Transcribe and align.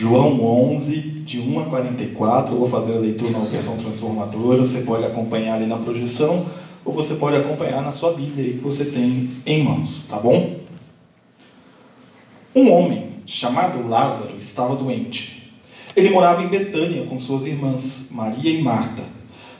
João 0.00 0.42
11, 0.72 0.98
de 0.98 1.38
1 1.38 1.60
a 1.60 1.64
44, 1.66 2.54
eu 2.54 2.58
vou 2.60 2.66
fazer 2.70 2.94
a 2.94 2.98
leitura 2.98 3.32
na 3.32 3.40
versão 3.40 3.76
transformadora, 3.76 4.64
você 4.64 4.80
pode 4.80 5.04
acompanhar 5.04 5.56
ali 5.56 5.66
na 5.66 5.76
projeção, 5.76 6.46
ou 6.82 6.94
você 6.94 7.16
pode 7.16 7.36
acompanhar 7.36 7.82
na 7.82 7.92
sua 7.92 8.14
Bíblia 8.14 8.46
aí 8.46 8.52
que 8.54 8.60
você 8.60 8.86
tem 8.86 9.28
em 9.44 9.62
mãos, 9.62 10.06
tá 10.08 10.16
bom? 10.16 10.56
Um 12.56 12.72
homem 12.72 13.10
chamado 13.26 13.86
Lázaro 13.86 14.32
estava 14.38 14.74
doente. 14.74 15.52
Ele 15.94 16.08
morava 16.08 16.42
em 16.42 16.48
Betânia 16.48 17.04
com 17.04 17.18
suas 17.18 17.44
irmãs, 17.44 18.08
Maria 18.10 18.50
e 18.50 18.62
Marta. 18.62 19.02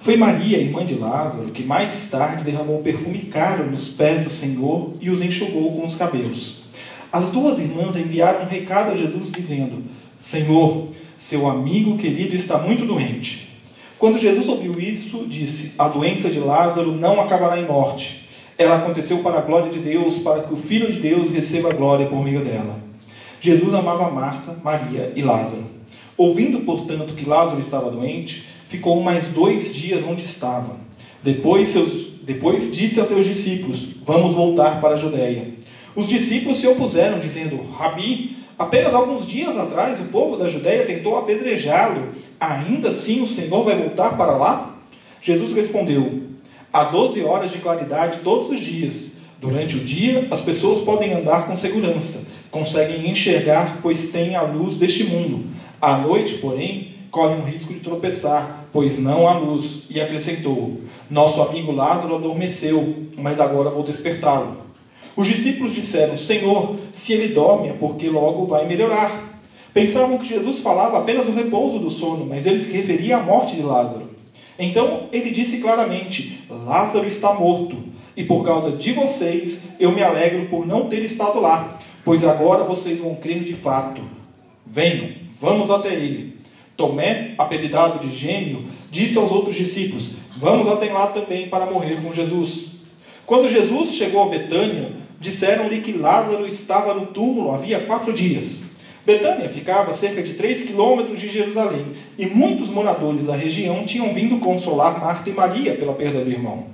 Foi 0.00 0.16
Maria, 0.16 0.56
irmã 0.56 0.86
de 0.86 0.94
Lázaro, 0.94 1.52
que 1.52 1.62
mais 1.62 2.08
tarde 2.08 2.44
derramou 2.44 2.80
perfume 2.80 3.18
caro 3.24 3.70
nos 3.70 3.88
pés 3.88 4.24
do 4.24 4.30
Senhor 4.30 4.94
e 5.02 5.10
os 5.10 5.20
enxugou 5.20 5.76
com 5.76 5.84
os 5.84 5.96
cabelos. 5.96 6.62
As 7.12 7.30
duas 7.30 7.58
irmãs 7.58 7.94
enviaram 7.94 8.44
um 8.44 8.48
recado 8.48 8.92
a 8.92 8.94
Jesus 8.94 9.30
dizendo: 9.30 9.99
Senhor, 10.20 10.84
seu 11.16 11.48
amigo 11.48 11.96
querido 11.96 12.36
está 12.36 12.58
muito 12.58 12.84
doente. 12.84 13.48
Quando 13.98 14.18
Jesus 14.18 14.46
ouviu 14.46 14.78
isso, 14.78 15.24
disse: 15.26 15.72
A 15.78 15.88
doença 15.88 16.28
de 16.28 16.38
Lázaro 16.38 16.92
não 16.92 17.18
acabará 17.18 17.58
em 17.58 17.66
morte. 17.66 18.28
Ela 18.58 18.76
aconteceu 18.76 19.18
para 19.18 19.38
a 19.38 19.40
glória 19.42 19.72
de 19.72 19.78
Deus, 19.78 20.18
para 20.18 20.42
que 20.42 20.52
o 20.52 20.56
Filho 20.56 20.92
de 20.92 21.00
Deus 21.00 21.30
receba 21.30 21.70
a 21.70 21.72
glória 21.72 22.06
por 22.06 22.22
meio 22.22 22.44
dela. 22.44 22.78
Jesus 23.40 23.74
amava 23.74 24.10
Marta, 24.10 24.54
Maria 24.62 25.10
e 25.16 25.22
Lázaro. 25.22 25.64
Ouvindo, 26.18 26.60
portanto, 26.60 27.14
que 27.14 27.26
Lázaro 27.26 27.58
estava 27.58 27.90
doente, 27.90 28.44
ficou 28.68 29.02
mais 29.02 29.28
dois 29.28 29.74
dias 29.74 30.04
onde 30.06 30.22
estava. 30.22 30.76
Depois, 31.22 31.70
seus, 31.70 32.18
depois 32.22 32.76
disse 32.76 33.00
a 33.00 33.06
seus 33.06 33.24
discípulos: 33.24 33.88
Vamos 34.04 34.34
voltar 34.34 34.82
para 34.82 34.94
a 34.94 34.98
Judéia. 34.98 35.54
Os 35.96 36.06
discípulos 36.06 36.58
se 36.58 36.66
opuseram, 36.66 37.18
dizendo: 37.18 37.58
Rabi, 37.72 38.36
Apenas 38.60 38.92
alguns 38.92 39.24
dias 39.24 39.56
atrás, 39.56 39.98
o 39.98 40.04
povo 40.04 40.36
da 40.36 40.46
Judéia 40.46 40.84
tentou 40.84 41.16
apedrejá-lo. 41.16 42.08
Ainda 42.38 42.88
assim 42.88 43.22
o 43.22 43.26
Senhor 43.26 43.64
vai 43.64 43.74
voltar 43.74 44.18
para 44.18 44.32
lá? 44.32 44.74
Jesus 45.22 45.54
respondeu: 45.54 46.24
Há 46.70 46.84
12 46.84 47.24
horas 47.24 47.50
de 47.50 47.56
claridade 47.56 48.18
todos 48.22 48.50
os 48.50 48.60
dias. 48.60 49.12
Durante 49.40 49.76
o 49.76 49.80
dia, 49.80 50.28
as 50.30 50.42
pessoas 50.42 50.80
podem 50.80 51.14
andar 51.14 51.46
com 51.46 51.56
segurança, 51.56 52.26
conseguem 52.50 53.10
enxergar, 53.10 53.78
pois 53.80 54.10
têm 54.10 54.36
a 54.36 54.42
luz 54.42 54.76
deste 54.76 55.04
mundo. 55.04 55.46
À 55.80 55.96
noite, 55.96 56.34
porém, 56.34 56.96
corre 57.10 57.36
um 57.36 57.44
risco 57.44 57.72
de 57.72 57.80
tropeçar, 57.80 58.66
pois 58.70 58.98
não 58.98 59.26
há 59.26 59.38
luz. 59.38 59.86
E 59.88 59.98
acrescentou: 59.98 60.82
Nosso 61.10 61.40
amigo 61.40 61.72
Lázaro 61.72 62.14
adormeceu, 62.14 63.06
mas 63.16 63.40
agora 63.40 63.70
vou 63.70 63.82
despertá-lo. 63.82 64.68
Os 65.16 65.26
discípulos 65.26 65.74
disseram: 65.74 66.16
Senhor, 66.16 66.76
se 66.92 67.12
ele 67.12 67.34
dorme 67.34 67.68
é 67.68 67.72
porque 67.72 68.08
logo 68.08 68.46
vai 68.46 68.66
melhorar. 68.66 69.28
Pensavam 69.72 70.18
que 70.18 70.26
Jesus 70.26 70.58
falava 70.58 70.98
apenas 70.98 71.26
do 71.26 71.32
repouso 71.32 71.78
do 71.78 71.90
sono, 71.90 72.26
mas 72.26 72.44
ele 72.44 72.58
se 72.58 72.72
referia 72.72 73.18
à 73.18 73.22
morte 73.22 73.54
de 73.54 73.62
Lázaro. 73.62 74.10
Então 74.58 75.08
ele 75.12 75.30
disse 75.30 75.58
claramente: 75.58 76.40
Lázaro 76.48 77.06
está 77.06 77.32
morto, 77.34 77.76
e 78.16 78.24
por 78.24 78.44
causa 78.44 78.72
de 78.72 78.92
vocês 78.92 79.76
eu 79.78 79.92
me 79.92 80.02
alegro 80.02 80.46
por 80.46 80.66
não 80.66 80.88
ter 80.88 81.02
estado 81.04 81.40
lá, 81.40 81.78
pois 82.04 82.24
agora 82.24 82.64
vocês 82.64 82.98
vão 82.98 83.14
crer 83.14 83.42
de 83.44 83.54
fato. 83.54 84.02
Venham, 84.66 85.10
vamos 85.40 85.70
até 85.70 85.94
ele. 85.94 86.38
Tomé, 86.76 87.34
apelidado 87.36 88.06
de 88.06 88.14
gêmeo, 88.14 88.64
disse 88.90 89.18
aos 89.18 89.30
outros 89.30 89.56
discípulos: 89.56 90.10
Vamos 90.36 90.66
até 90.68 90.92
lá 90.92 91.08
também 91.08 91.48
para 91.48 91.66
morrer 91.66 92.02
com 92.02 92.12
Jesus. 92.12 92.70
Quando 93.26 93.48
Jesus 93.48 93.94
chegou 93.94 94.22
a 94.22 94.28
Betânia, 94.28 94.90
disseram-lhe 95.20 95.82
que 95.82 95.92
Lázaro 95.92 96.46
estava 96.46 96.94
no 96.94 97.06
túmulo 97.06 97.54
havia 97.54 97.80
quatro 97.80 98.12
dias. 98.12 98.62
Betânia 99.04 99.48
ficava 99.48 99.90
a 99.90 99.94
cerca 99.94 100.22
de 100.22 100.34
três 100.34 100.62
quilômetros 100.62 101.20
de 101.20 101.28
Jerusalém, 101.28 101.86
e 102.18 102.26
muitos 102.26 102.70
moradores 102.70 103.26
da 103.26 103.36
região 103.36 103.84
tinham 103.84 104.12
vindo 104.14 104.38
consolar 104.38 104.98
Marta 104.98 105.28
e 105.28 105.32
Maria 105.32 105.74
pela 105.74 105.92
perda 105.92 106.24
do 106.24 106.30
irmão. 106.30 106.64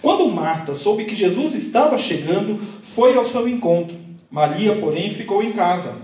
Quando 0.00 0.28
Marta 0.28 0.74
soube 0.74 1.04
que 1.04 1.14
Jesus 1.14 1.54
estava 1.54 1.98
chegando, 1.98 2.58
foi 2.82 3.14
ao 3.16 3.24
seu 3.24 3.46
encontro. 3.46 3.96
Maria, 4.30 4.76
porém, 4.76 5.10
ficou 5.10 5.42
em 5.42 5.52
casa. 5.52 5.94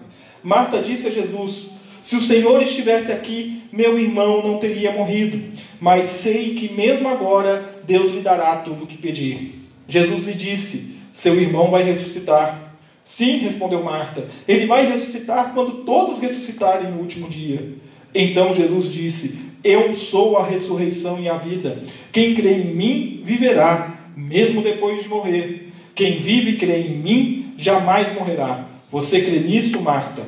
Marta 0.43 0.81
disse 0.81 1.07
a 1.07 1.11
Jesus: 1.11 1.71
Se 2.03 2.17
o 2.17 2.21
Senhor 2.21 2.63
estivesse 2.63 3.11
aqui, 3.11 3.63
meu 3.73 3.99
irmão 3.99 4.43
não 4.43 4.59
teria 4.59 4.93
morrido. 4.93 5.55
Mas 5.81 6.09
sei 6.09 6.55
que 6.55 6.73
mesmo 6.73 7.09
agora 7.09 7.81
Deus 7.87 8.13
lhe 8.13 8.21
dará 8.21 8.57
tudo 8.57 8.85
o 8.85 8.87
que 8.87 8.99
pedir. 8.99 9.55
Jesus 9.89 10.25
lhe 10.25 10.35
disse: 10.35 10.96
seu 11.17 11.41
irmão 11.41 11.71
vai 11.71 11.83
ressuscitar. 11.83 12.75
Sim, 13.03 13.39
respondeu 13.39 13.83
Marta, 13.83 14.27
ele 14.47 14.67
vai 14.67 14.87
ressuscitar 14.87 15.53
quando 15.55 15.85
todos 15.85 16.19
ressuscitarem 16.19 16.91
no 16.91 17.01
último 17.01 17.27
dia. 17.27 17.73
Então 18.15 18.53
Jesus 18.53 18.93
disse: 18.93 19.39
Eu 19.65 19.95
sou 19.95 20.37
a 20.37 20.47
ressurreição 20.47 21.19
e 21.19 21.27
a 21.27 21.39
vida. 21.39 21.83
Quem 22.13 22.35
crê 22.35 22.59
em 22.59 22.75
mim 22.75 23.23
viverá, 23.25 23.99
mesmo 24.15 24.61
depois 24.61 25.03
de 25.03 25.09
morrer. 25.09 25.73
Quem 25.95 26.19
vive 26.19 26.51
e 26.51 26.57
crê 26.59 26.83
em 26.83 26.99
mim 26.99 27.55
jamais 27.57 28.15
morrerá. 28.15 28.67
Você 28.93 29.23
crê 29.23 29.39
nisso, 29.41 29.81
Marta? 29.81 30.23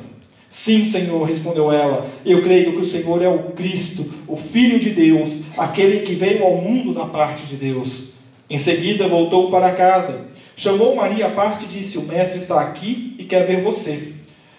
Sim, 0.49 0.85
Senhor, 0.85 1.23
respondeu 1.23 1.71
ela. 1.71 2.09
Eu 2.25 2.41
creio 2.41 2.71
que 2.71 2.79
o 2.79 2.83
Senhor 2.83 3.21
é 3.21 3.29
o 3.29 3.51
Cristo, 3.51 4.11
o 4.27 4.35
Filho 4.35 4.79
de 4.79 4.89
Deus, 4.89 5.41
aquele 5.55 5.99
que 5.99 6.15
veio 6.15 6.43
ao 6.43 6.55
mundo 6.55 6.95
da 6.95 7.05
parte 7.05 7.45
de 7.45 7.55
Deus. 7.55 8.09
Em 8.49 8.57
seguida 8.57 9.07
voltou 9.07 9.51
para 9.51 9.73
casa. 9.73 10.28
Chamou 10.59 10.93
Maria 10.93 11.27
à 11.27 11.29
parte 11.29 11.63
e 11.63 11.67
disse: 11.69 11.97
O 11.97 12.01
mestre 12.01 12.37
está 12.37 12.59
aqui 12.59 13.15
e 13.17 13.23
quer 13.23 13.45
ver 13.45 13.61
você. 13.61 14.11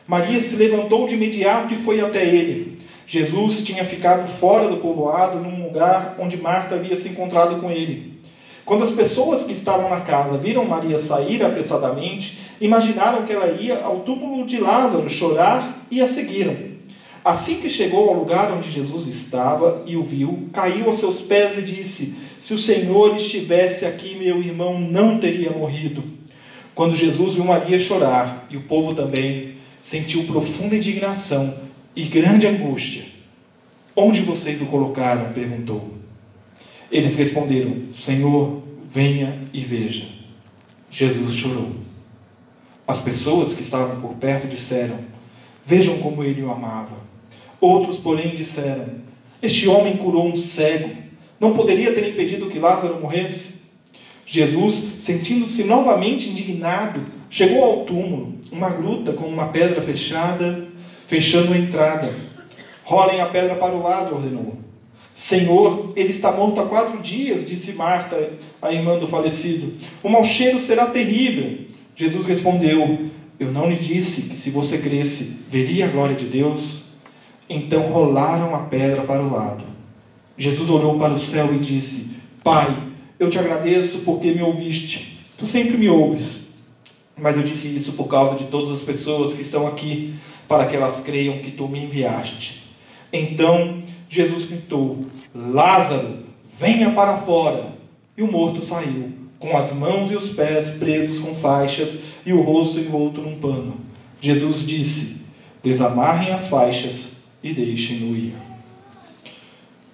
Maria 0.08 0.40
se 0.40 0.56
levantou 0.56 1.06
de 1.06 1.12
imediato 1.12 1.74
e 1.74 1.76
foi 1.76 2.00
até 2.00 2.24
ele. 2.24 2.78
Jesus 3.06 3.62
tinha 3.62 3.84
ficado 3.84 4.26
fora 4.26 4.66
do 4.66 4.78
povoado, 4.78 5.38
num 5.38 5.62
lugar 5.62 6.16
onde 6.18 6.38
Marta 6.38 6.76
havia 6.76 6.96
se 6.96 7.10
encontrado 7.10 7.60
com 7.60 7.70
ele. 7.70 8.14
Quando 8.64 8.82
as 8.84 8.90
pessoas 8.90 9.44
que 9.44 9.52
estavam 9.52 9.90
na 9.90 10.00
casa 10.00 10.38
viram 10.38 10.64
Maria 10.64 10.96
sair 10.96 11.44
apressadamente, 11.44 12.38
imaginaram 12.62 13.26
que 13.26 13.32
ela 13.34 13.48
ia 13.60 13.82
ao 13.82 14.00
túmulo 14.00 14.46
de 14.46 14.58
Lázaro 14.58 15.10
chorar 15.10 15.84
e 15.90 16.00
a 16.00 16.06
seguiram. 16.06 16.56
Assim 17.22 17.56
que 17.56 17.68
chegou 17.68 18.08
ao 18.08 18.14
lugar 18.14 18.50
onde 18.50 18.70
Jesus 18.70 19.06
estava 19.06 19.82
e 19.84 19.98
o 19.98 20.02
viu, 20.02 20.48
caiu 20.50 20.86
aos 20.86 20.96
seus 20.96 21.20
pés 21.20 21.58
e 21.58 21.62
disse: 21.62 22.16
se 22.40 22.54
o 22.54 22.58
Senhor 22.58 23.14
estivesse 23.14 23.84
aqui, 23.84 24.16
meu 24.16 24.42
irmão 24.42 24.80
não 24.80 25.18
teria 25.18 25.50
morrido. 25.50 26.02
Quando 26.74 26.96
Jesus 26.96 27.34
viu 27.34 27.44
Maria 27.44 27.78
chorar, 27.78 28.46
e 28.48 28.56
o 28.56 28.62
povo 28.62 28.94
também, 28.94 29.56
sentiu 29.82 30.24
profunda 30.24 30.74
indignação 30.74 31.54
e 31.94 32.04
grande 32.04 32.46
angústia. 32.46 33.04
Onde 33.94 34.22
vocês 34.22 34.62
o 34.62 34.66
colocaram? 34.66 35.34
perguntou. 35.34 35.92
Eles 36.90 37.14
responderam: 37.14 37.76
Senhor, 37.92 38.62
venha 38.88 39.38
e 39.52 39.60
veja. 39.60 40.06
Jesus 40.90 41.34
chorou. 41.34 41.72
As 42.88 43.00
pessoas 43.00 43.52
que 43.52 43.60
estavam 43.60 44.00
por 44.00 44.14
perto 44.14 44.48
disseram: 44.48 44.96
Vejam 45.66 45.98
como 45.98 46.24
ele 46.24 46.42
o 46.42 46.50
amava. 46.50 46.96
Outros, 47.60 47.98
porém, 47.98 48.34
disseram: 48.34 48.86
Este 49.42 49.68
homem 49.68 49.98
curou 49.98 50.26
um 50.26 50.34
cego 50.34 51.09
não 51.40 51.54
poderia 51.54 51.94
ter 51.94 52.06
impedido 52.06 52.50
que 52.50 52.58
Lázaro 52.58 53.00
morresse? 53.00 53.60
Jesus, 54.26 54.74
sentindo-se 55.00 55.64
novamente 55.64 56.28
indignado, 56.28 57.00
chegou 57.30 57.64
ao 57.64 57.84
túmulo, 57.84 58.34
uma 58.52 58.68
gruta 58.68 59.12
com 59.12 59.24
uma 59.24 59.48
pedra 59.48 59.80
fechada, 59.80 60.68
fechando 61.08 61.54
a 61.54 61.58
entrada. 61.58 62.08
Rolem 62.84 63.20
a 63.20 63.26
pedra 63.26 63.54
para 63.54 63.74
o 63.74 63.82
lado, 63.82 64.14
ordenou. 64.14 64.58
Senhor, 65.14 65.92
ele 65.96 66.10
está 66.10 66.30
morto 66.30 66.60
há 66.60 66.66
quatro 66.66 66.98
dias, 66.98 67.44
disse 67.46 67.72
Marta, 67.72 68.32
a 68.60 68.72
irmã 68.72 68.98
do 68.98 69.08
falecido. 69.08 69.72
O 70.02 70.08
mau 70.08 70.22
cheiro 70.22 70.58
será 70.58 70.86
terrível. 70.86 71.66
Jesus 71.94 72.24
respondeu: 72.26 73.06
Eu 73.38 73.50
não 73.50 73.68
lhe 73.68 73.76
disse 73.76 74.22
que 74.22 74.36
se 74.36 74.50
você 74.50 74.78
cresce, 74.78 75.38
veria 75.50 75.86
a 75.86 75.88
glória 75.88 76.14
de 76.14 76.26
Deus? 76.26 76.84
Então 77.48 77.90
rolaram 77.90 78.54
a 78.54 78.60
pedra 78.60 79.02
para 79.02 79.22
o 79.22 79.32
lado. 79.32 79.69
Jesus 80.40 80.70
olhou 80.70 80.98
para 80.98 81.12
o 81.12 81.18
céu 81.18 81.54
e 81.54 81.58
disse: 81.58 82.12
Pai, 82.42 82.74
eu 83.18 83.28
te 83.28 83.38
agradeço 83.38 83.98
porque 83.98 84.32
me 84.32 84.40
ouviste. 84.40 85.18
Tu 85.36 85.46
sempre 85.46 85.76
me 85.76 85.86
ouves. 85.86 86.40
Mas 87.14 87.36
eu 87.36 87.42
disse 87.42 87.68
isso 87.68 87.92
por 87.92 88.08
causa 88.08 88.36
de 88.36 88.44
todas 88.44 88.70
as 88.70 88.80
pessoas 88.80 89.34
que 89.34 89.42
estão 89.42 89.66
aqui, 89.66 90.14
para 90.48 90.64
que 90.64 90.74
elas 90.74 91.00
creiam 91.00 91.40
que 91.40 91.50
tu 91.50 91.68
me 91.68 91.84
enviaste. 91.84 92.62
Então 93.12 93.80
Jesus 94.08 94.46
gritou: 94.46 95.00
Lázaro, 95.34 96.20
venha 96.58 96.88
para 96.92 97.18
fora. 97.18 97.74
E 98.16 98.22
o 98.22 98.32
morto 98.32 98.62
saiu, 98.62 99.12
com 99.38 99.54
as 99.58 99.74
mãos 99.74 100.10
e 100.10 100.16
os 100.16 100.30
pés 100.30 100.70
presos 100.70 101.18
com 101.18 101.34
faixas 101.34 101.98
e 102.24 102.32
o 102.32 102.40
rosto 102.40 102.78
envolto 102.78 103.20
num 103.20 103.36
pano. 103.36 103.76
Jesus 104.22 104.66
disse: 104.66 105.20
Desamarrem 105.62 106.32
as 106.32 106.48
faixas 106.48 107.16
e 107.42 107.52
deixem-no 107.52 108.16
ir. 108.16 108.49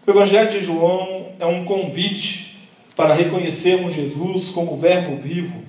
O 0.07 0.11
Evangelho 0.13 0.49
de 0.49 0.61
João 0.61 1.33
é 1.41 1.45
um 1.47 1.65
convite 1.65 2.61
para 2.95 3.13
reconhecermos 3.13 3.93
Jesus 3.93 4.51
como 4.51 4.77
Verbo 4.77 5.17
vivo, 5.17 5.61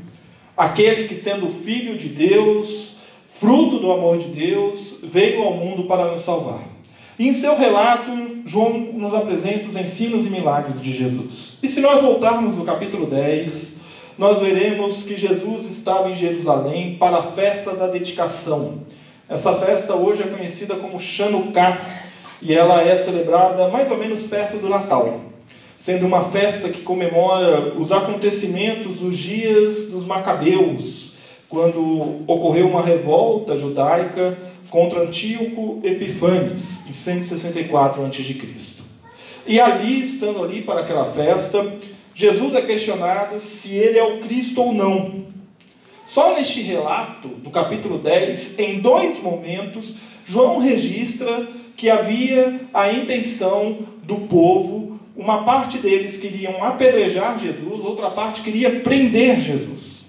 aquele 0.55 1.07
que, 1.07 1.15
sendo 1.15 1.47
Filho 1.49 1.97
de 1.97 2.07
Deus, 2.07 2.97
fruto 3.39 3.79
do 3.79 3.91
amor 3.91 4.19
de 4.19 4.27
Deus, 4.27 4.99
veio 5.01 5.41
ao 5.41 5.55
mundo 5.55 5.85
para 5.85 6.11
nos 6.11 6.21
salvar. 6.21 6.63
E 7.17 7.27
em 7.27 7.33
seu 7.33 7.57
relato, 7.57 8.11
João 8.45 8.77
nos 8.93 9.15
apresenta 9.15 9.69
os 9.69 9.75
ensinos 9.75 10.23
e 10.23 10.29
milagres 10.29 10.79
de 10.79 10.95
Jesus. 10.95 11.57
E 11.63 11.67
se 11.67 11.81
nós 11.81 11.99
voltarmos 11.99 12.55
no 12.55 12.63
capítulo 12.63 13.07
10, 13.07 13.77
nós 14.19 14.37
veremos 14.37 15.01
que 15.01 15.17
Jesus 15.17 15.65
estava 15.65 16.11
em 16.11 16.15
Jerusalém 16.15 16.95
para 16.99 17.17
a 17.17 17.23
festa 17.23 17.73
da 17.73 17.87
dedicação. 17.87 18.83
Essa 19.27 19.51
festa 19.55 19.95
hoje 19.95 20.21
é 20.21 20.27
conhecida 20.27 20.75
como 20.75 20.99
Chanukah 20.99 21.81
e 22.41 22.53
ela 22.53 22.81
é 22.81 22.95
celebrada 22.95 23.67
mais 23.69 23.89
ou 23.89 23.97
menos 23.97 24.21
perto 24.23 24.57
do 24.57 24.69
Natal, 24.69 25.21
sendo 25.77 26.05
uma 26.05 26.23
festa 26.25 26.69
que 26.69 26.81
comemora 26.81 27.73
os 27.77 27.91
acontecimentos 27.91 28.97
dos 28.97 29.17
dias 29.17 29.89
dos 29.89 30.05
Macabeus, 30.05 31.13
quando 31.49 32.23
ocorreu 32.27 32.67
uma 32.67 32.81
revolta 32.81 33.57
judaica 33.57 34.37
contra 34.69 35.01
Antíoco 35.01 35.79
Epifanes, 35.83 36.87
em 36.87 36.93
164 36.93 38.05
a.C. 38.05 38.35
E 39.45 39.59
ali, 39.59 40.03
estando 40.03 40.43
ali 40.43 40.61
para 40.61 40.81
aquela 40.81 41.05
festa, 41.05 41.65
Jesus 42.13 42.53
é 42.53 42.61
questionado 42.61 43.39
se 43.39 43.69
ele 43.69 43.97
é 43.97 44.03
o 44.03 44.19
Cristo 44.19 44.61
ou 44.61 44.73
não. 44.73 45.25
Só 46.05 46.35
neste 46.35 46.61
relato, 46.61 47.27
do 47.27 47.49
capítulo 47.49 47.97
10, 47.97 48.59
em 48.59 48.79
dois 48.79 49.21
momentos, 49.21 49.95
João 50.25 50.59
registra 50.59 51.47
que 51.77 51.91
havia 51.91 52.59
a 52.73 52.91
intenção 52.91 53.77
do 54.03 54.15
povo, 54.15 54.99
uma 55.15 55.43
parte 55.43 55.77
deles 55.77 56.17
queriam 56.17 56.63
apedrejar 56.63 57.37
Jesus, 57.37 57.83
outra 57.83 58.09
parte 58.09 58.41
queria 58.41 58.79
prender 58.81 59.39
Jesus. 59.39 60.07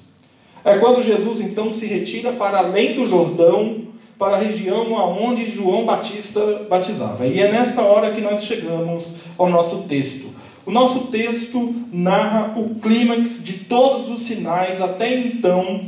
É 0.64 0.78
quando 0.78 1.02
Jesus 1.02 1.40
então 1.40 1.70
se 1.70 1.86
retira 1.86 2.32
para 2.32 2.58
além 2.58 2.94
do 2.94 3.06
Jordão, 3.06 3.86
para 4.18 4.36
a 4.36 4.40
região 4.40 4.96
aonde 4.96 5.48
João 5.48 5.84
Batista 5.84 6.66
batizava. 6.68 7.26
E 7.26 7.38
é 7.38 7.52
nesta 7.52 7.82
hora 7.82 8.10
que 8.10 8.20
nós 8.20 8.44
chegamos 8.44 9.16
ao 9.36 9.48
nosso 9.48 9.82
texto. 9.82 10.28
O 10.66 10.70
nosso 10.70 11.06
texto 11.06 11.74
narra 11.92 12.58
o 12.58 12.74
clímax 12.74 13.42
de 13.42 13.52
todos 13.52 14.08
os 14.08 14.20
sinais 14.20 14.80
até 14.80 15.16
então 15.16 15.80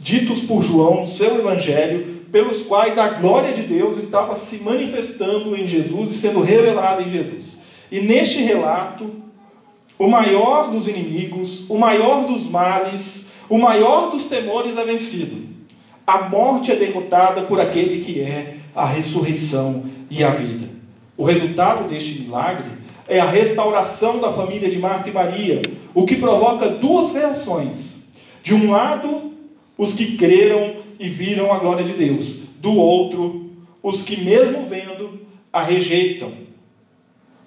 ditos 0.00 0.42
por 0.42 0.62
João 0.62 1.00
no 1.00 1.06
seu 1.06 1.38
evangelho, 1.38 2.17
pelos 2.30 2.62
quais 2.62 2.98
a 2.98 3.08
glória 3.08 3.52
de 3.52 3.62
Deus 3.62 3.96
estava 3.96 4.34
se 4.34 4.58
manifestando 4.58 5.56
em 5.56 5.66
Jesus 5.66 6.10
e 6.10 6.14
sendo 6.14 6.40
revelada 6.40 7.02
em 7.02 7.08
Jesus. 7.08 7.58
E 7.90 8.00
neste 8.00 8.42
relato, 8.42 9.10
o 9.98 10.06
maior 10.06 10.70
dos 10.70 10.86
inimigos, 10.86 11.68
o 11.68 11.78
maior 11.78 12.26
dos 12.26 12.46
males, 12.46 13.28
o 13.48 13.58
maior 13.58 14.10
dos 14.10 14.26
temores 14.26 14.76
é 14.76 14.84
vencido. 14.84 15.48
A 16.06 16.28
morte 16.28 16.70
é 16.70 16.76
derrotada 16.76 17.42
por 17.42 17.60
aquele 17.60 18.02
que 18.02 18.20
é 18.20 18.56
a 18.74 18.86
ressurreição 18.86 19.84
e 20.10 20.22
a 20.22 20.30
vida. 20.30 20.68
O 21.16 21.24
resultado 21.24 21.88
deste 21.88 22.20
milagre 22.20 22.70
é 23.08 23.18
a 23.18 23.28
restauração 23.28 24.20
da 24.20 24.30
família 24.30 24.70
de 24.70 24.78
Marta 24.78 25.08
e 25.08 25.12
Maria, 25.12 25.62
o 25.94 26.04
que 26.04 26.16
provoca 26.16 26.68
duas 26.68 27.12
reações. 27.12 28.08
De 28.42 28.54
um 28.54 28.70
lado, 28.70 29.32
os 29.76 29.92
que 29.94 30.16
creram 30.16 30.76
e 30.98 31.08
viram 31.08 31.52
a 31.52 31.58
glória 31.58 31.84
de 31.84 31.92
Deus, 31.92 32.40
do 32.60 32.74
outro, 32.74 33.50
os 33.82 34.02
que, 34.02 34.20
mesmo 34.20 34.66
vendo, 34.66 35.20
a 35.52 35.62
rejeitam. 35.62 36.32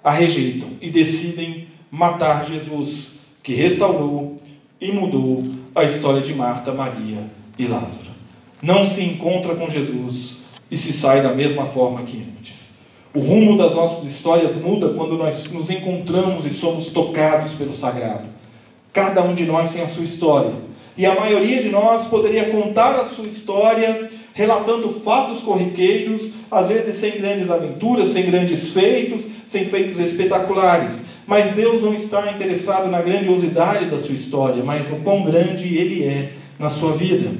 A 0.02 0.10
rejeitam 0.10 0.70
e 0.80 0.90
decidem 0.90 1.68
matar 1.90 2.46
Jesus, 2.46 3.12
que 3.42 3.54
restaurou 3.54 4.36
e 4.80 4.90
mudou 4.90 5.42
a 5.74 5.84
história 5.84 6.20
de 6.20 6.34
Marta, 6.34 6.72
Maria 6.72 7.26
e 7.58 7.66
Lázaro 7.66 8.12
não 8.62 8.84
se 8.84 9.02
encontra 9.02 9.56
com 9.56 9.68
Jesus 9.68 10.36
e 10.70 10.76
se 10.76 10.92
sai 10.92 11.20
da 11.20 11.34
mesma 11.34 11.66
forma 11.66 12.02
que 12.02 12.24
antes. 12.38 12.76
O 13.12 13.18
rumo 13.18 13.58
das 13.58 13.74
nossas 13.74 14.04
histórias 14.10 14.54
muda 14.56 14.90
quando 14.90 15.18
nós 15.18 15.50
nos 15.50 15.68
encontramos 15.68 16.46
e 16.46 16.50
somos 16.50 16.86
tocados 16.86 17.52
pelo 17.52 17.74
sagrado. 17.74 18.28
Cada 18.92 19.22
um 19.22 19.34
de 19.34 19.44
nós 19.44 19.72
tem 19.72 19.82
a 19.82 19.86
sua 19.86 20.04
história. 20.04 20.52
E 20.96 21.06
a 21.06 21.14
maioria 21.14 21.62
de 21.62 21.68
nós 21.68 22.06
poderia 22.06 22.46
contar 22.46 22.96
a 22.96 23.04
sua 23.04 23.26
história 23.26 24.10
relatando 24.34 24.88
fatos 24.88 25.40
corriqueiros, 25.40 26.32
às 26.50 26.68
vezes 26.68 26.96
sem 26.96 27.12
grandes 27.12 27.50
aventuras, 27.50 28.08
sem 28.08 28.24
grandes 28.24 28.68
feitos, 28.70 29.26
sem 29.46 29.64
feitos 29.64 29.98
espetaculares. 29.98 31.04
Mas 31.26 31.54
Deus 31.54 31.82
não 31.82 31.94
está 31.94 32.32
interessado 32.32 32.90
na 32.90 33.00
grandiosidade 33.00 33.86
da 33.86 33.98
sua 33.98 34.14
história, 34.14 34.62
mas 34.64 34.88
no 34.88 34.96
quão 35.00 35.22
grande 35.22 35.76
Ele 35.76 36.04
é 36.04 36.30
na 36.58 36.68
sua 36.68 36.92
vida. 36.92 37.30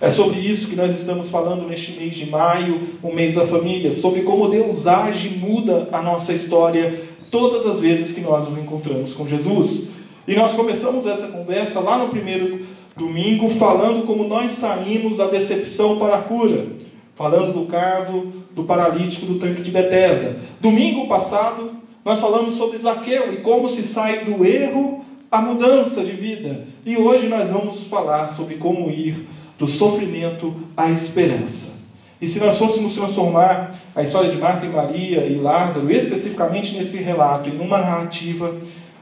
É 0.00 0.10
sobre 0.10 0.40
isso 0.40 0.68
que 0.68 0.76
nós 0.76 0.92
estamos 0.92 1.30
falando 1.30 1.66
neste 1.66 1.98
mês 1.98 2.14
de 2.14 2.26
maio, 2.26 2.80
o 3.02 3.12
mês 3.12 3.36
da 3.36 3.46
família, 3.46 3.90
sobre 3.90 4.20
como 4.20 4.48
Deus 4.48 4.86
age 4.86 5.28
e 5.28 5.38
muda 5.38 5.88
a 5.92 6.02
nossa 6.02 6.32
história 6.32 6.94
todas 7.30 7.66
as 7.66 7.80
vezes 7.80 8.12
que 8.12 8.20
nós 8.20 8.48
nos 8.48 8.58
encontramos 8.58 9.12
com 9.12 9.26
Jesus. 9.26 9.93
E 10.26 10.34
nós 10.34 10.54
começamos 10.54 11.06
essa 11.06 11.28
conversa 11.28 11.80
lá 11.80 11.98
no 11.98 12.08
primeiro 12.08 12.64
domingo, 12.96 13.48
falando 13.48 14.06
como 14.06 14.24
nós 14.24 14.52
saímos 14.52 15.18
da 15.18 15.26
decepção 15.26 15.98
para 15.98 16.16
a 16.16 16.22
cura, 16.22 16.66
falando 17.14 17.52
do 17.52 17.66
caso 17.66 18.32
do 18.52 18.64
paralítico 18.64 19.26
do 19.26 19.38
tanque 19.38 19.60
de 19.60 19.70
Betesda. 19.70 20.36
Domingo 20.60 21.08
passado, 21.08 21.72
nós 22.04 22.20
falamos 22.20 22.54
sobre 22.54 22.78
Zaqueu 22.78 23.34
e 23.34 23.38
como 23.38 23.68
se 23.68 23.82
sai 23.82 24.24
do 24.24 24.44
erro 24.46 25.04
à 25.30 25.42
mudança 25.42 26.02
de 26.02 26.12
vida. 26.12 26.66
E 26.86 26.96
hoje 26.96 27.28
nós 27.28 27.50
vamos 27.50 27.84
falar 27.84 28.28
sobre 28.28 28.54
como 28.54 28.90
ir 28.90 29.26
do 29.58 29.66
sofrimento 29.66 30.54
à 30.76 30.90
esperança. 30.90 31.74
E 32.20 32.26
se 32.26 32.38
nós 32.38 32.56
fôssemos 32.56 32.94
transformar 32.94 33.74
a 33.94 34.02
história 34.02 34.30
de 34.30 34.36
Marta 34.36 34.64
e 34.64 34.68
Maria 34.68 35.26
e 35.26 35.34
Lázaro, 35.34 35.90
especificamente 35.90 36.74
nesse 36.74 36.96
relato, 36.96 37.50
em 37.50 37.60
uma 37.60 37.78
narrativa, 37.78 38.54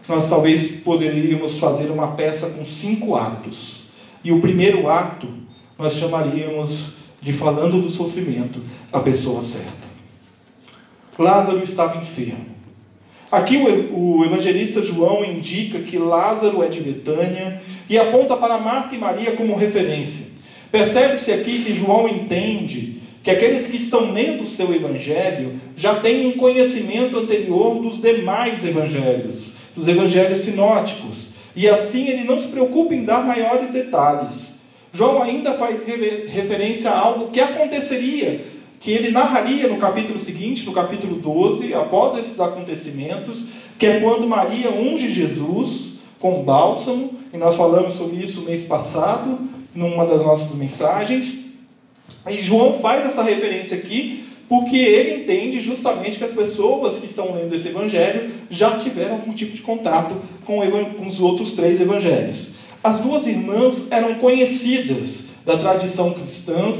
nós 0.09 0.29
talvez 0.29 0.81
poderíamos 0.81 1.59
fazer 1.59 1.91
uma 1.91 2.09
peça 2.09 2.51
com 2.51 2.65
cinco 2.65 3.15
atos. 3.15 3.83
E 4.25 4.33
o 4.33 4.41
primeiro 4.41 4.89
ato 4.89 5.29
nós 5.79 5.95
chamaríamos 5.95 6.95
de 7.21 7.33
falando 7.33 7.81
do 7.81 7.91
sofrimento 7.91 8.61
a 8.93 9.01
pessoa 9.01 9.41
certa. 9.41 9.83
Lázaro 11.19 11.63
estava 11.63 11.99
enfermo. 11.99 12.53
Aqui 13.31 13.57
o 13.57 14.25
evangelista 14.25 14.83
João 14.83 15.25
indica 15.25 15.79
que 15.79 15.97
Lázaro 15.97 16.63
é 16.63 16.69
de 16.69 16.81
Betânia 16.81 17.63
e 17.89 17.97
aponta 17.99 18.37
para 18.37 18.59
Marta 18.59 18.95
e 18.95 18.99
Maria 18.99 19.33
como 19.33 19.57
referência. 19.57 20.27
Percebe-se 20.71 21.33
aqui 21.33 21.63
que 21.63 21.75
João 21.75 22.09
entende 22.09 23.01
que 23.23 23.31
aqueles 23.31 23.69
que 23.69 23.77
estão 23.77 24.13
lendo 24.13 24.43
o 24.43 24.47
seu 24.47 24.75
evangelho 24.75 25.55
já 25.77 25.95
têm 25.95 26.27
um 26.27 26.33
conhecimento 26.33 27.19
anterior 27.19 27.81
dos 27.81 28.03
demais 28.03 28.65
evangelhos, 28.65 29.52
dos 29.75 29.89
evangelhos 29.89 30.39
sinóticos, 30.39 31.29
e 31.55 31.69
assim 31.69 32.09
ele 32.09 32.25
não 32.25 32.39
se 32.39 32.49
preocupa 32.49 32.95
em 32.95 33.05
dar 33.05 33.25
maiores 33.25 33.73
detalhes. 33.73 34.61
João 34.93 35.23
ainda 35.23 35.55
faz 35.55 35.85
referência 35.85 36.91
a 36.91 36.99
algo 36.99 37.31
que 37.31 37.41
aconteceria, 37.41 38.45
que 38.79 38.91
ele 38.91 39.11
narraria 39.11 39.69
no 39.69 39.79
capítulo 39.79 40.19
seguinte, 40.19 40.67
no 40.67 40.73
capítulo 40.73 41.17
12, 41.17 41.73
após 41.73 42.19
esses 42.19 42.39
acontecimentos, 42.41 43.45
que 43.79 43.87
é 43.87 44.01
quando 44.01 44.27
Maria 44.27 44.71
unge 44.71 45.11
Jesus 45.11 45.93
com 46.19 46.43
bálsamo, 46.43 47.19
e 47.33 47.39
nós 47.39 47.55
falamos 47.55 47.95
sobre 47.95 48.17
isso 48.17 48.43
mês 48.43 48.63
passado, 48.63 49.39
numa 49.75 50.05
das 50.05 50.23
nossas 50.23 50.55
mensagens. 50.57 51.47
E 52.29 52.37
João 52.39 52.75
faz 52.75 53.07
essa 53.07 53.23
referência 53.23 53.77
aqui 53.77 54.22
porque 54.53 54.77
ele 54.77 55.23
entende 55.23 55.59
justamente 55.61 56.19
que 56.19 56.25
as 56.25 56.33
pessoas 56.33 56.99
que 56.99 57.07
estão 57.07 57.35
lendo 57.35 57.55
esse 57.55 57.69
evangelho 57.69 58.31
já 58.51 58.77
tiveram 58.77 59.15
algum 59.15 59.33
tipo 59.33 59.55
de 59.55 59.63
contato 59.63 60.15
com, 60.45 60.61
os 61.07 61.21
outros 61.23 61.53
três 61.53 61.81
evangelhos. 61.81 62.51
As 62.85 62.99
duas 62.99 63.27
irmãs 63.27 63.91
eram 63.91 64.17
conhecidas 64.17 65.29
da 65.47 65.57
tradição 65.57 66.13
cristã, 66.13 66.71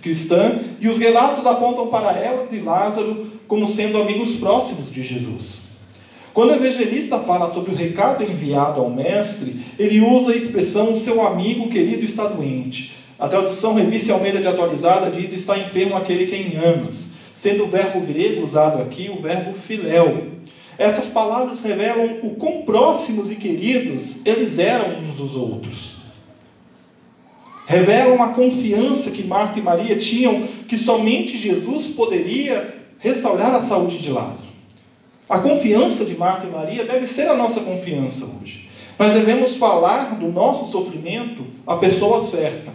cristã 0.00 0.60
e 0.80 0.86
os 0.86 0.98
relatos 0.98 1.44
apontam 1.44 1.88
para 1.88 2.12
elas 2.16 2.52
e 2.52 2.60
Lázaro 2.60 3.26
como 3.48 3.66
sendo 3.66 4.00
amigos 4.00 4.36
próximos 4.36 4.88
de 4.88 5.02
Jesus. 5.02 5.62
Quando 6.32 6.50
o 6.50 6.54
evangelista 6.54 7.18
fala 7.18 7.48
sobre 7.48 7.72
o 7.72 7.76
recado 7.76 8.22
enviado 8.22 8.80
ao 8.80 8.88
mestre, 8.88 9.62
ele 9.76 10.00
usa 10.00 10.30
a 10.30 10.36
expressão 10.36 10.94
seu 10.94 11.26
amigo 11.26 11.68
querido 11.70 12.04
está 12.04 12.28
doente. 12.28 12.94
A 13.18 13.26
tradução 13.26 13.74
Revista 13.74 14.12
Almeida 14.12 14.38
de 14.38 14.46
Atualizada 14.46 15.10
diz 15.10 15.32
está 15.32 15.58
enfermo 15.58 15.96
aquele 15.96 16.26
quem 16.26 16.52
amas. 16.56 17.15
Sendo 17.36 17.64
o 17.64 17.68
verbo 17.68 18.00
grego 18.00 18.42
usado 18.42 18.80
aqui 18.80 19.10
o 19.10 19.20
verbo 19.20 19.52
filéu. 19.52 20.28
Essas 20.78 21.10
palavras 21.10 21.60
revelam 21.60 22.20
o 22.22 22.30
quão 22.30 22.62
próximos 22.62 23.30
e 23.30 23.36
queridos 23.36 24.24
eles 24.24 24.58
eram 24.58 24.98
uns 24.98 25.16
dos 25.16 25.34
outros. 25.34 25.96
Revelam 27.66 28.22
a 28.22 28.28
confiança 28.28 29.10
que 29.10 29.22
Marta 29.22 29.58
e 29.58 29.62
Maria 29.62 29.96
tinham 29.96 30.46
que 30.66 30.76
somente 30.76 31.36
Jesus 31.36 31.88
poderia 31.88 32.74
restaurar 32.98 33.54
a 33.54 33.60
saúde 33.60 33.98
de 33.98 34.10
Lázaro. 34.10 34.46
A 35.28 35.38
confiança 35.38 36.04
de 36.04 36.16
Marta 36.16 36.46
e 36.46 36.50
Maria 36.50 36.84
deve 36.84 37.04
ser 37.04 37.28
a 37.28 37.36
nossa 37.36 37.60
confiança 37.60 38.24
hoje. 38.24 38.68
Nós 38.98 39.12
devemos 39.12 39.56
falar 39.56 40.14
do 40.14 40.28
nosso 40.28 40.70
sofrimento 40.70 41.44
à 41.66 41.76
pessoa 41.76 42.20
certa. 42.20 42.72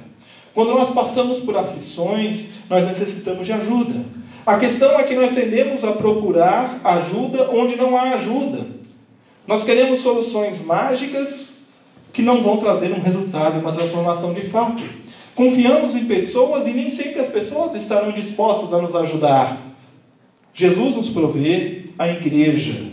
Quando 0.54 0.74
nós 0.74 0.90
passamos 0.90 1.40
por 1.40 1.58
aflições, 1.58 2.50
nós 2.70 2.86
necessitamos 2.86 3.46
de 3.46 3.54
ajuda. 3.54 4.21
A 4.46 4.58
questão 4.58 5.00
é 5.00 5.04
que 5.04 5.14
nós 5.14 5.32
tendemos 5.32 5.84
a 5.84 5.92
procurar 5.92 6.82
ajuda 6.84 7.52
onde 7.52 7.76
não 7.76 7.96
há 7.96 8.14
ajuda. 8.14 8.66
Nós 9.46 9.64
queremos 9.64 10.00
soluções 10.00 10.62
mágicas 10.62 11.62
que 12.12 12.22
não 12.22 12.42
vão 12.42 12.58
trazer 12.58 12.92
um 12.92 13.00
resultado, 13.00 13.60
uma 13.60 13.72
transformação 13.72 14.34
de 14.34 14.42
fato. 14.42 14.84
Confiamos 15.36 15.96
em 15.96 16.06
pessoas 16.06 16.66
e 16.66 16.72
nem 16.72 16.90
sempre 16.90 17.20
as 17.20 17.28
pessoas 17.28 17.76
estarão 17.76 18.12
dispostas 18.12 18.74
a 18.74 18.82
nos 18.82 18.96
ajudar. 18.96 19.58
Jesus 20.54 20.96
nos 20.96 21.10
provê 21.10 21.86
a 21.98 22.08
igreja 22.08 22.88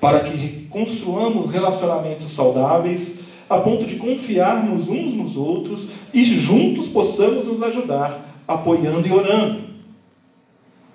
para 0.00 0.20
que 0.20 0.66
construamos 0.70 1.50
relacionamentos 1.50 2.30
saudáveis 2.30 3.20
a 3.48 3.58
ponto 3.58 3.86
de 3.86 3.96
confiarmos 3.96 4.88
uns 4.88 5.14
nos 5.14 5.36
outros 5.36 5.88
e 6.12 6.24
juntos 6.24 6.86
possamos 6.88 7.46
nos 7.46 7.62
ajudar, 7.62 8.42
apoiando 8.46 9.08
e 9.08 9.12
orando. 9.12 9.67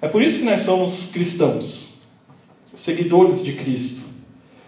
É 0.03 0.07
por 0.09 0.21
isso 0.21 0.39
que 0.39 0.43
nós 0.43 0.59
somos 0.59 1.11
cristãos, 1.13 1.87
seguidores 2.75 3.41
de 3.41 3.53
Cristo, 3.53 4.01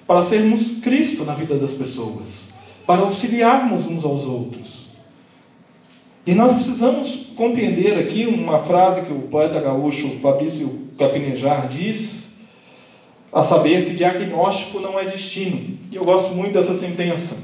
para 0.08 0.24
sermos 0.24 0.80
Cristo 0.80 1.26
na 1.26 1.34
vida 1.34 1.58
das 1.58 1.74
pessoas, 1.74 2.54
para 2.88 3.02
auxiliarmos 3.02 3.86
uns 3.86 4.06
aos 4.06 4.22
outros. 4.22 4.86
E 6.26 6.34
nós 6.34 6.54
precisamos 6.54 7.34
compreender 7.36 8.00
aqui 8.00 8.26
uma 8.26 8.60
frase 8.60 9.02
que 9.02 9.12
o 9.12 9.24
poeta 9.24 9.60
gaúcho 9.60 10.08
Fabrício 10.22 10.88
Capinejar 10.98 11.68
diz, 11.68 12.38
a 13.30 13.44
saber 13.44 13.88
que 13.88 13.94
diagnóstico 13.94 14.80
não 14.80 14.98
é 14.98 15.04
destino. 15.04 15.78
E 15.92 15.98
eu 15.98 16.06
gosto 16.06 16.34
muito 16.34 16.54
dessa 16.54 16.74
sentença. 16.74 17.36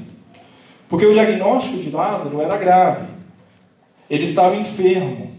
Porque 0.88 1.04
o 1.04 1.12
diagnóstico 1.12 1.76
de 1.76 1.90
Lázaro 1.90 2.40
era 2.40 2.56
grave. 2.56 3.06
Ele 4.08 4.24
estava 4.24 4.56
enfermo. 4.56 5.30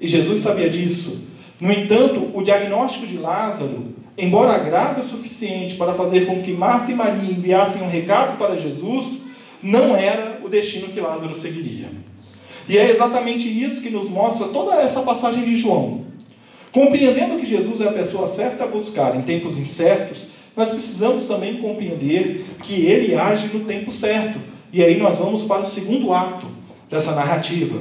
E 0.00 0.06
Jesus 0.06 0.38
sabia 0.38 0.70
disso. 0.70 1.25
No 1.60 1.72
entanto, 1.72 2.30
o 2.34 2.42
diagnóstico 2.42 3.06
de 3.06 3.16
Lázaro, 3.16 3.84
embora 4.16 4.58
grave 4.58 5.00
o 5.00 5.04
suficiente 5.04 5.74
para 5.74 5.94
fazer 5.94 6.26
com 6.26 6.42
que 6.42 6.52
Marta 6.52 6.92
e 6.92 6.94
Maria 6.94 7.30
enviassem 7.30 7.82
um 7.82 7.88
recado 7.88 8.36
para 8.36 8.56
Jesus, 8.56 9.22
não 9.62 9.96
era 9.96 10.40
o 10.44 10.48
destino 10.48 10.88
que 10.88 11.00
Lázaro 11.00 11.34
seguiria. 11.34 11.88
E 12.68 12.76
é 12.76 12.90
exatamente 12.90 13.48
isso 13.48 13.80
que 13.80 13.90
nos 13.90 14.08
mostra 14.08 14.48
toda 14.48 14.76
essa 14.76 15.00
passagem 15.00 15.44
de 15.44 15.56
João. 15.56 16.04
Compreendendo 16.72 17.36
que 17.36 17.46
Jesus 17.46 17.80
é 17.80 17.88
a 17.88 17.92
pessoa 17.92 18.26
certa 18.26 18.64
a 18.64 18.66
buscar 18.66 19.16
em 19.16 19.22
tempos 19.22 19.56
incertos, 19.56 20.24
nós 20.56 20.68
precisamos 20.70 21.26
também 21.26 21.56
compreender 21.56 22.44
que 22.62 22.86
ele 22.86 23.14
age 23.14 23.48
no 23.48 23.60
tempo 23.60 23.90
certo. 23.90 24.38
E 24.72 24.82
aí 24.82 24.98
nós 24.98 25.16
vamos 25.16 25.44
para 25.44 25.62
o 25.62 25.66
segundo 25.66 26.12
ato 26.12 26.46
dessa 26.90 27.12
narrativa. 27.12 27.78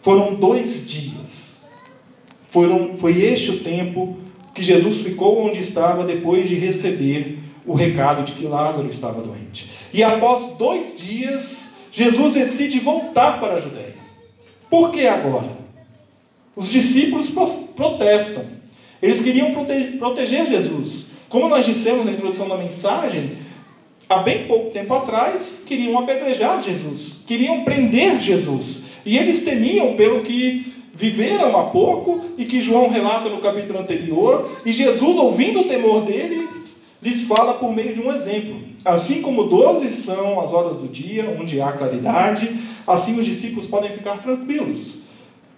Foram 0.00 0.34
dois 0.34 0.86
dias. 0.88 1.17
Foram, 2.48 2.96
foi 2.96 3.22
este 3.22 3.50
o 3.50 3.60
tempo 3.60 4.18
que 4.54 4.62
Jesus 4.62 5.02
ficou 5.02 5.46
onde 5.46 5.60
estava 5.60 6.04
depois 6.04 6.48
de 6.48 6.54
receber 6.56 7.38
o 7.66 7.74
recado 7.74 8.24
de 8.24 8.32
que 8.32 8.46
Lázaro 8.46 8.88
estava 8.88 9.20
doente. 9.20 9.70
E 9.92 10.02
após 10.02 10.56
dois 10.56 10.94
dias, 10.96 11.68
Jesus 11.92 12.34
decide 12.34 12.80
voltar 12.80 13.38
para 13.38 13.54
a 13.54 13.58
Judéia. 13.58 13.94
Por 14.70 14.90
que 14.90 15.06
agora? 15.06 15.56
Os 16.56 16.68
discípulos 16.68 17.28
protestam. 17.76 18.44
Eles 19.00 19.20
queriam 19.20 19.52
prote 19.52 19.96
proteger 19.98 20.46
Jesus. 20.46 21.08
Como 21.28 21.48
nós 21.48 21.66
dissemos 21.66 22.06
na 22.06 22.12
introdução 22.12 22.48
da 22.48 22.56
mensagem, 22.56 23.32
há 24.08 24.16
bem 24.22 24.46
pouco 24.46 24.70
tempo 24.70 24.92
atrás, 24.94 25.62
queriam 25.66 25.98
apedrejar 25.98 26.62
Jesus, 26.62 27.20
queriam 27.26 27.62
prender 27.62 28.18
Jesus. 28.18 28.84
E 29.04 29.16
eles 29.18 29.42
temiam 29.42 29.94
pelo 29.94 30.22
que 30.22 30.77
viveram 30.98 31.56
há 31.56 31.64
pouco 31.66 32.20
e 32.36 32.44
que 32.44 32.60
João 32.60 32.90
relata 32.90 33.28
no 33.28 33.38
capítulo 33.38 33.78
anterior. 33.78 34.50
E 34.66 34.72
Jesus, 34.72 35.16
ouvindo 35.16 35.60
o 35.60 35.64
temor 35.64 36.04
deles, 36.04 36.82
lhes 37.00 37.22
fala 37.22 37.54
por 37.54 37.72
meio 37.72 37.94
de 37.94 38.00
um 38.00 38.12
exemplo. 38.12 38.56
Assim 38.84 39.22
como 39.22 39.44
doze 39.44 39.92
são 39.92 40.40
as 40.40 40.52
horas 40.52 40.76
do 40.78 40.88
dia, 40.88 41.36
onde 41.40 41.60
há 41.60 41.70
claridade, 41.70 42.50
assim 42.84 43.16
os 43.16 43.24
discípulos 43.24 43.66
podem 43.66 43.90
ficar 43.90 44.18
tranquilos 44.18 44.96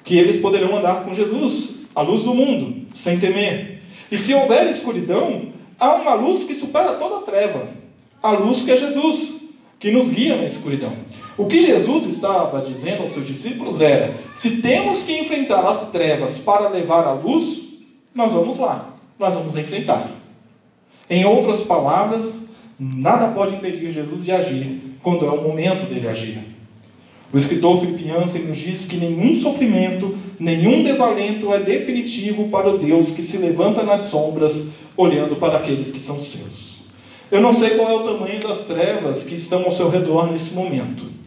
que 0.04 0.16
eles 0.16 0.37
poderão 0.37 0.76
andar 0.76 1.04
com 1.04 1.14
Jesus, 1.14 1.87
a 1.94 2.02
luz 2.02 2.23
do 2.23 2.35
mundo, 2.35 2.87
sem 2.92 3.18
temer. 3.18 3.80
E 4.11 4.18
se 4.18 4.35
houver 4.35 4.66
escuridão, 4.68 5.52
há 5.78 5.94
uma 5.94 6.14
luz 6.14 6.44
que 6.44 6.54
supera 6.54 6.94
toda 6.94 7.18
a 7.18 7.23
treva, 7.23 7.68
a 8.23 8.32
luz 8.32 8.62
que 8.62 8.73
é 8.73 8.76
Jesus, 8.76 9.40
que 9.78 9.90
nos 9.90 10.11
guia 10.11 10.37
na 10.37 10.44
escuridão. 10.44 10.92
O 11.40 11.47
que 11.47 11.59
Jesus 11.59 12.04
estava 12.04 12.61
dizendo 12.61 13.00
aos 13.00 13.12
seus 13.12 13.26
discípulos 13.26 13.80
era: 13.80 14.12
se 14.35 14.59
temos 14.59 15.02
que 15.02 15.18
enfrentar 15.18 15.66
as 15.66 15.90
trevas 15.90 16.38
para 16.38 16.68
levar 16.68 17.06
a 17.06 17.14
luz, 17.14 17.62
nós 18.14 18.30
vamos 18.30 18.59
lá, 18.59 18.94
nós 19.18 19.32
vamos 19.32 19.56
enfrentar. 19.56 20.11
Em 21.09 21.25
outras 21.25 21.62
palavras, 21.62 22.50
nada 22.78 23.28
pode 23.28 23.54
impedir 23.54 23.90
Jesus 23.90 24.23
de 24.23 24.30
agir 24.30 24.99
quando 25.02 25.25
é 25.25 25.30
o 25.30 25.42
momento 25.42 25.88
dele 25.88 26.09
agir. 26.09 26.40
O 27.32 27.38
escritor 27.38 27.80
Filipe 27.80 28.06
Jansen 28.06 28.42
nos 28.42 28.59
diz 28.59 28.85
que 28.85 28.99
nenhum 28.99 29.35
sofrimento, 29.35 30.14
nenhum 30.38 30.82
desalento 30.82 31.54
é 31.54 31.61
definitivo 31.61 32.50
para 32.50 32.68
o 32.68 32.76
Deus 32.76 33.11
que 33.11 33.23
se 33.23 33.38
levanta 33.38 33.82
nas 33.82 34.02
sombras, 34.02 34.73
olhando 34.94 35.37
para 35.37 35.56
aqueles 35.56 35.90
que 35.90 36.00
são 36.00 36.20
seus. 36.20 36.80
Eu 37.30 37.40
não 37.40 37.50
sei 37.50 37.70
qual 37.70 37.90
é 37.90 37.94
o 37.94 38.04
tamanho 38.12 38.40
das 38.40 38.64
trevas 38.64 39.23
que 39.25 39.35
estão 39.35 39.64
ao 39.64 39.73
seu 39.73 39.88
redor 39.88 40.30
nesse 40.30 40.52
momento. 40.52 41.19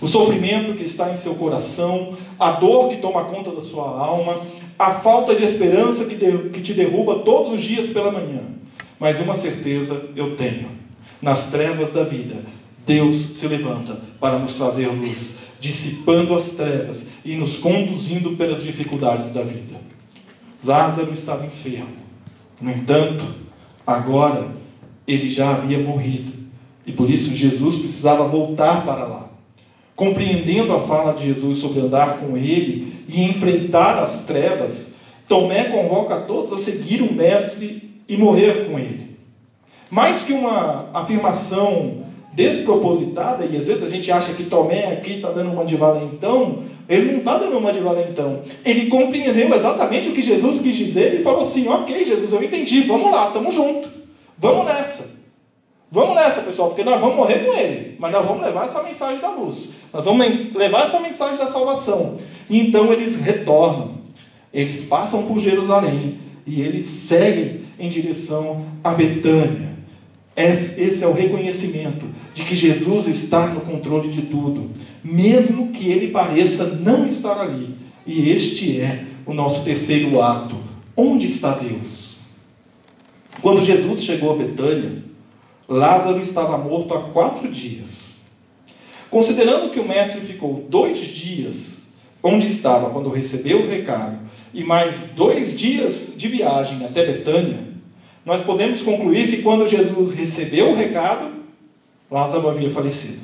O 0.00 0.08
sofrimento 0.08 0.74
que 0.74 0.84
está 0.84 1.12
em 1.12 1.16
seu 1.16 1.34
coração, 1.34 2.16
a 2.38 2.52
dor 2.52 2.88
que 2.88 2.96
toma 2.96 3.24
conta 3.24 3.50
da 3.50 3.60
sua 3.60 3.84
alma, 3.84 4.40
a 4.78 4.92
falta 4.92 5.34
de 5.34 5.44
esperança 5.44 6.06
que, 6.06 6.16
que 6.16 6.60
te 6.60 6.72
derruba 6.72 7.18
todos 7.18 7.52
os 7.52 7.60
dias 7.60 7.88
pela 7.88 8.10
manhã. 8.10 8.40
Mas 8.98 9.20
uma 9.20 9.34
certeza 9.34 10.10
eu 10.16 10.36
tenho: 10.36 10.68
nas 11.20 11.46
trevas 11.46 11.92
da 11.92 12.02
vida, 12.02 12.36
Deus 12.86 13.14
se 13.16 13.46
levanta 13.46 13.98
para 14.18 14.38
nos 14.38 14.54
trazer 14.54 14.86
luz, 14.88 15.36
dissipando 15.60 16.34
as 16.34 16.50
trevas 16.50 17.06
e 17.24 17.36
nos 17.36 17.56
conduzindo 17.56 18.36
pelas 18.36 18.62
dificuldades 18.62 19.30
da 19.32 19.42
vida. 19.42 19.76
Lázaro 20.64 21.12
estava 21.12 21.46
enfermo. 21.46 22.00
No 22.60 22.70
entanto, 22.70 23.24
agora 23.86 24.48
ele 25.06 25.28
já 25.28 25.50
havia 25.50 25.78
morrido. 25.78 26.32
E 26.86 26.92
por 26.92 27.08
isso 27.10 27.34
Jesus 27.34 27.76
precisava 27.76 28.26
voltar 28.26 28.84
para 28.84 29.04
lá. 29.04 29.29
Compreendendo 30.00 30.72
a 30.72 30.80
fala 30.80 31.12
de 31.12 31.26
Jesus 31.26 31.58
sobre 31.58 31.78
andar 31.78 32.20
com 32.20 32.34
ele 32.34 33.04
e 33.06 33.22
enfrentar 33.22 33.98
as 33.98 34.24
trevas, 34.24 34.94
Tomé 35.28 35.64
convoca 35.64 36.16
todos 36.22 36.50
a 36.54 36.56
seguir 36.56 37.02
o 37.02 37.12
Mestre 37.12 38.00
e 38.08 38.16
morrer 38.16 38.66
com 38.66 38.78
ele. 38.78 39.18
Mais 39.90 40.22
que 40.22 40.32
uma 40.32 40.88
afirmação 40.94 41.98
despropositada, 42.32 43.44
e 43.44 43.54
às 43.58 43.66
vezes 43.66 43.84
a 43.84 43.90
gente 43.90 44.10
acha 44.10 44.32
que 44.32 44.44
Tomé 44.44 44.90
aqui 44.90 45.16
está 45.16 45.30
dando 45.32 45.52
uma 45.52 45.66
de 45.66 45.76
valentão, 45.76 46.60
ele 46.88 47.12
não 47.12 47.18
está 47.18 47.36
dando 47.36 47.58
uma 47.58 47.70
de 47.70 47.80
valentão. 47.80 48.40
Ele 48.64 48.86
compreendeu 48.86 49.54
exatamente 49.54 50.08
o 50.08 50.12
que 50.12 50.22
Jesus 50.22 50.60
quis 50.60 50.76
dizer 50.76 51.20
e 51.20 51.22
falou 51.22 51.42
assim: 51.42 51.68
Ok, 51.68 52.06
Jesus, 52.06 52.32
eu 52.32 52.42
entendi, 52.42 52.80
vamos 52.84 53.12
lá, 53.12 53.26
estamos 53.26 53.52
juntos, 53.52 53.90
vamos 54.38 54.64
nessa. 54.64 55.19
Vamos 55.92 56.14
nessa, 56.14 56.42
pessoal, 56.42 56.68
porque 56.68 56.84
nós 56.84 57.00
vamos 57.00 57.16
morrer 57.16 57.40
com 57.40 57.52
ele, 57.52 57.96
mas 57.98 58.12
nós 58.12 58.24
vamos 58.24 58.46
levar 58.46 58.64
essa 58.64 58.80
mensagem 58.80 59.20
da 59.20 59.30
luz, 59.30 59.70
nós 59.92 60.04
vamos 60.04 60.54
levar 60.54 60.86
essa 60.86 61.00
mensagem 61.00 61.36
da 61.36 61.48
salvação. 61.48 62.16
E 62.48 62.60
então 62.60 62.92
eles 62.92 63.16
retornam, 63.16 63.98
eles 64.54 64.82
passam 64.82 65.24
por 65.24 65.40
Jerusalém 65.40 66.18
e 66.46 66.60
eles 66.60 66.86
seguem 66.86 67.62
em 67.76 67.88
direção 67.88 68.64
a 68.84 68.90
Betânia. 68.90 69.70
Esse 70.36 71.02
é 71.02 71.06
o 71.08 71.12
reconhecimento 71.12 72.06
de 72.32 72.44
que 72.44 72.54
Jesus 72.54 73.08
está 73.08 73.48
no 73.48 73.60
controle 73.60 74.08
de 74.08 74.22
tudo, 74.22 74.70
mesmo 75.02 75.68
que 75.72 75.90
ele 75.90 76.08
pareça 76.08 76.66
não 76.66 77.04
estar 77.04 77.40
ali. 77.40 77.74
E 78.06 78.30
este 78.30 78.80
é 78.80 79.04
o 79.26 79.34
nosso 79.34 79.64
terceiro 79.64 80.22
ato. 80.22 80.56
Onde 80.96 81.26
está 81.26 81.52
Deus? 81.52 82.16
Quando 83.42 83.64
Jesus 83.64 84.02
chegou 84.02 84.32
a 84.32 84.36
Betânia, 84.36 85.09
Lázaro 85.70 86.20
estava 86.20 86.58
morto 86.58 86.92
há 86.92 87.00
quatro 87.00 87.48
dias. 87.48 88.16
Considerando 89.08 89.70
que 89.70 89.78
o 89.78 89.86
mestre 89.86 90.20
ficou 90.20 90.66
dois 90.68 90.98
dias 90.98 91.84
onde 92.20 92.46
estava 92.46 92.90
quando 92.90 93.08
recebeu 93.08 93.62
o 93.62 93.68
recado, 93.68 94.18
e 94.52 94.64
mais 94.64 95.10
dois 95.14 95.56
dias 95.56 96.12
de 96.16 96.26
viagem 96.26 96.84
até 96.84 97.06
Betânia, 97.06 97.70
nós 98.26 98.40
podemos 98.40 98.82
concluir 98.82 99.28
que 99.30 99.42
quando 99.42 99.64
Jesus 99.64 100.12
recebeu 100.12 100.72
o 100.72 100.74
recado, 100.74 101.30
Lázaro 102.10 102.48
havia 102.48 102.68
falecido. 102.68 103.20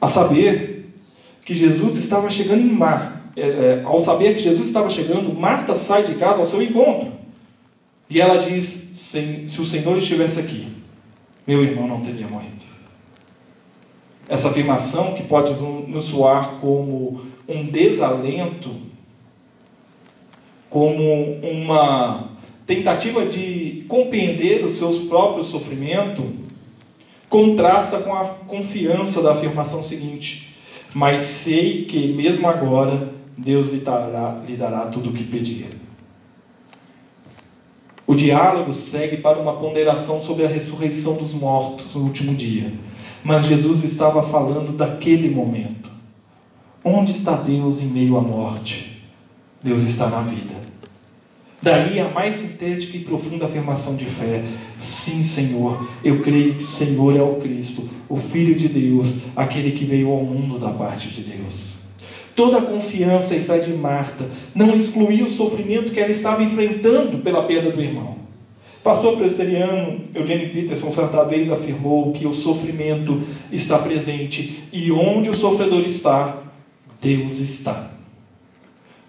A 0.00 0.08
saber 0.08 0.90
que 1.44 1.54
Jesus 1.54 1.98
estava 1.98 2.30
chegando 2.30 2.62
em 2.62 2.72
Mar, 2.72 3.30
é, 3.36 3.42
é, 3.42 3.82
ao 3.84 4.00
saber 4.00 4.34
que 4.34 4.42
Jesus 4.42 4.66
estava 4.66 4.88
chegando, 4.88 5.32
Marta 5.32 5.74
sai 5.74 6.04
de 6.04 6.14
casa 6.14 6.38
ao 6.38 6.46
seu 6.46 6.62
encontro. 6.62 7.12
E 8.08 8.20
ela 8.20 8.36
diz: 8.36 8.89
se 9.10 9.60
o 9.60 9.64
Senhor 9.64 9.98
estivesse 9.98 10.38
aqui, 10.38 10.68
meu 11.46 11.60
irmão 11.60 11.88
não 11.88 12.00
teria 12.00 12.28
morrido. 12.28 12.64
Essa 14.28 14.48
afirmação, 14.48 15.14
que 15.14 15.24
pode 15.24 15.52
nos 15.52 16.04
soar 16.04 16.58
como 16.60 17.22
um 17.48 17.64
desalento, 17.64 18.70
como 20.68 21.40
uma 21.42 22.30
tentativa 22.64 23.26
de 23.26 23.84
compreender 23.88 24.64
os 24.64 24.74
seus 24.74 25.08
próprios 25.08 25.48
sofrimentos, 25.48 26.24
contrasta 27.28 27.98
com 27.98 28.14
a 28.14 28.24
confiança 28.46 29.20
da 29.20 29.32
afirmação 29.32 29.82
seguinte: 29.82 30.54
Mas 30.94 31.22
sei 31.22 31.84
que 31.86 32.12
mesmo 32.12 32.46
agora 32.46 33.12
Deus 33.36 33.66
lhe 33.66 33.80
dará, 33.80 34.40
lhe 34.46 34.56
dará 34.56 34.86
tudo 34.86 35.10
o 35.10 35.12
que 35.12 35.24
pedir. 35.24 35.66
O 38.10 38.14
diálogo 38.16 38.72
segue 38.72 39.18
para 39.18 39.38
uma 39.38 39.52
ponderação 39.52 40.20
sobre 40.20 40.44
a 40.44 40.48
ressurreição 40.48 41.14
dos 41.14 41.32
mortos 41.32 41.94
no 41.94 42.02
último 42.02 42.34
dia. 42.34 42.72
Mas 43.22 43.46
Jesus 43.46 43.84
estava 43.84 44.20
falando 44.20 44.76
daquele 44.76 45.30
momento. 45.30 45.88
Onde 46.84 47.12
está 47.12 47.36
Deus 47.36 47.80
em 47.80 47.86
meio 47.86 48.16
à 48.16 48.20
morte? 48.20 49.00
Deus 49.62 49.82
está 49.82 50.08
na 50.08 50.22
vida. 50.22 50.54
Daí 51.62 52.00
a 52.00 52.08
mais 52.08 52.34
sintética 52.34 52.96
e 52.96 53.04
profunda 53.04 53.46
afirmação 53.46 53.94
de 53.94 54.06
fé: 54.06 54.42
Sim, 54.80 55.22
Senhor, 55.22 55.88
eu 56.02 56.20
creio 56.20 56.56
que 56.56 56.64
o 56.64 56.66
Senhor 56.66 57.16
é 57.16 57.22
o 57.22 57.36
Cristo, 57.36 57.88
o 58.08 58.16
Filho 58.16 58.56
de 58.56 58.66
Deus, 58.66 59.18
aquele 59.36 59.70
que 59.70 59.84
veio 59.84 60.10
ao 60.10 60.24
mundo 60.24 60.58
da 60.58 60.70
parte 60.70 61.10
de 61.10 61.20
Deus. 61.20 61.79
Toda 62.40 62.56
a 62.56 62.62
confiança 62.62 63.36
e 63.36 63.40
fé 63.40 63.58
de 63.58 63.70
Marta 63.70 64.24
não 64.54 64.74
excluía 64.74 65.26
o 65.26 65.28
sofrimento 65.28 65.92
que 65.92 66.00
ela 66.00 66.10
estava 66.10 66.42
enfrentando 66.42 67.18
pela 67.18 67.42
perda 67.42 67.70
do 67.70 67.82
irmão. 67.82 68.16
Pastor 68.82 69.18
presbiteriano 69.18 70.00
Eugênio 70.14 70.50
Peterson 70.50 70.90
certa 70.90 71.22
vez 71.24 71.52
afirmou 71.52 72.12
que 72.12 72.26
o 72.26 72.32
sofrimento 72.32 73.20
está 73.52 73.78
presente 73.78 74.62
e 74.72 74.90
onde 74.90 75.28
o 75.28 75.34
sofredor 75.34 75.80
está, 75.80 76.38
Deus 76.98 77.40
está. 77.40 77.90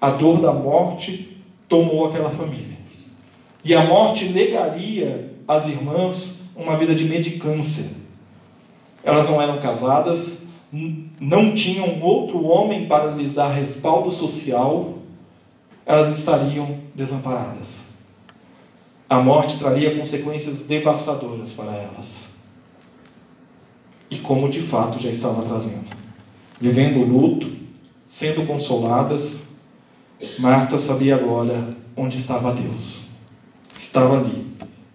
A 0.01 0.09
dor 0.09 0.41
da 0.41 0.51
morte 0.51 1.37
tomou 1.69 2.07
aquela 2.07 2.31
família. 2.31 2.77
E 3.63 3.73
a 3.73 3.85
morte 3.85 4.25
negaria 4.25 5.31
às 5.47 5.67
irmãs 5.67 6.51
uma 6.53 6.75
vida 6.75 6.93
de 6.93 7.05
medicância. 7.05 7.85
Elas 9.05 9.29
não 9.29 9.41
eram 9.41 9.57
casadas, 9.57 10.40
não 10.71 11.53
tinham 11.53 12.01
outro 12.01 12.43
homem 12.45 12.87
para 12.87 13.11
lhes 13.11 13.33
dar 13.33 13.49
respaldo 13.49 14.09
social, 14.09 14.99
elas 15.85 16.17
estariam 16.17 16.79
desamparadas. 16.95 17.91
A 19.09 19.19
morte 19.21 19.57
traria 19.57 19.97
consequências 19.97 20.63
devastadoras 20.63 21.51
para 21.51 21.73
elas. 21.75 22.37
E 24.09 24.17
como 24.17 24.49
de 24.49 24.61
fato 24.61 24.99
já 24.99 25.09
estava 25.09 25.41
trazendo. 25.41 25.85
Vivendo 26.59 26.99
o 26.99 27.05
luto, 27.05 27.51
sendo 28.05 28.45
consoladas, 28.45 29.41
Marta 30.39 30.77
sabia 30.77 31.15
agora 31.15 31.75
onde 31.95 32.15
estava 32.15 32.53
Deus. 32.53 33.09
Estava 33.77 34.19
ali, 34.19 34.47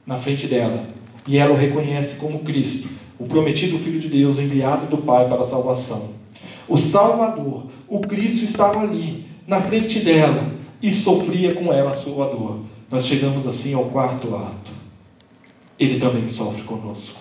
na 0.07 0.16
frente 0.16 0.46
dela, 0.46 0.87
e 1.27 1.37
ela 1.37 1.53
o 1.53 1.57
reconhece 1.57 2.16
como 2.16 2.40
Cristo, 2.40 2.88
o 3.18 3.24
prometido 3.26 3.79
Filho 3.79 3.98
de 3.98 4.09
Deus, 4.09 4.38
enviado 4.38 4.87
do 4.87 4.98
Pai 4.98 5.29
para 5.29 5.42
a 5.42 5.46
salvação. 5.46 6.11
O 6.68 6.76
Salvador, 6.76 7.66
o 7.88 8.00
Cristo 8.00 8.44
estava 8.44 8.81
ali, 8.81 9.24
na 9.46 9.61
frente 9.61 10.00
dela, 10.00 10.52
e 10.83 10.90
sofria 10.90 11.55
com 11.55 11.72
ela 11.72 11.90
a 11.90 11.94
sua 11.94 12.26
dor. 12.26 12.61
Nós 12.90 13.07
chegamos 13.07 13.46
assim 13.46 13.74
ao 13.74 13.85
quarto 13.87 14.35
ato. 14.35 14.72
Ele 15.79 15.98
também 15.98 16.26
sofre 16.26 16.62
conosco. 16.62 17.20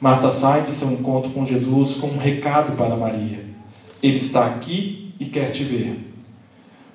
Marta 0.00 0.30
sai 0.30 0.64
de 0.64 0.72
seu 0.72 0.90
encontro 0.90 1.30
com 1.30 1.44
Jesus 1.44 1.96
com 1.96 2.06
um 2.06 2.18
recado 2.18 2.76
para 2.76 2.96
Maria. 2.96 3.44
Ele 4.02 4.16
está 4.16 4.46
aqui 4.46 5.12
e 5.20 5.26
quer 5.26 5.50
te 5.50 5.62
ver. 5.62 6.10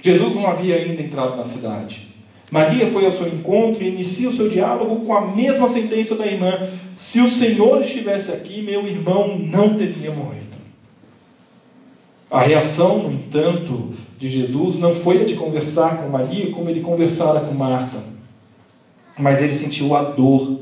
Jesus 0.02 0.36
não 0.36 0.48
havia 0.48 0.76
ainda 0.76 1.02
entrado 1.02 1.38
na 1.38 1.46
cidade. 1.46 2.05
Maria 2.52 2.88
foi 2.88 3.06
ao 3.06 3.12
seu 3.12 3.28
encontro 3.28 3.84
e 3.84 3.90
inicia 3.90 4.30
o 4.30 4.34
seu 4.34 4.50
diálogo 4.50 5.06
com 5.06 5.16
a 5.16 5.28
mesma 5.32 5.68
sentença 5.68 6.16
da 6.16 6.26
irmã: 6.28 6.52
Se 6.96 7.20
o 7.20 7.28
Senhor 7.28 7.82
estivesse 7.82 8.32
aqui, 8.32 8.62
meu 8.62 8.88
irmão 8.88 9.38
não 9.38 9.76
teria 9.76 10.12
morrido. 10.12 10.46
A 12.30 12.42
reação, 12.42 13.04
no 13.04 13.12
entanto, 13.12 13.92
de 14.18 14.30
Jesus 14.30 14.78
não 14.78 14.94
foi 14.94 15.22
a 15.22 15.26
de 15.26 15.36
conversar 15.36 15.98
com 15.98 16.10
Maria 16.10 16.52
como 16.52 16.70
ele 16.70 16.82
conversara 16.82 17.40
com 17.42 17.54
Marta, 17.54 17.98
mas 19.18 19.42
ele 19.42 19.54
sentiu 19.54 19.96
a 19.96 20.04
dor 20.04 20.60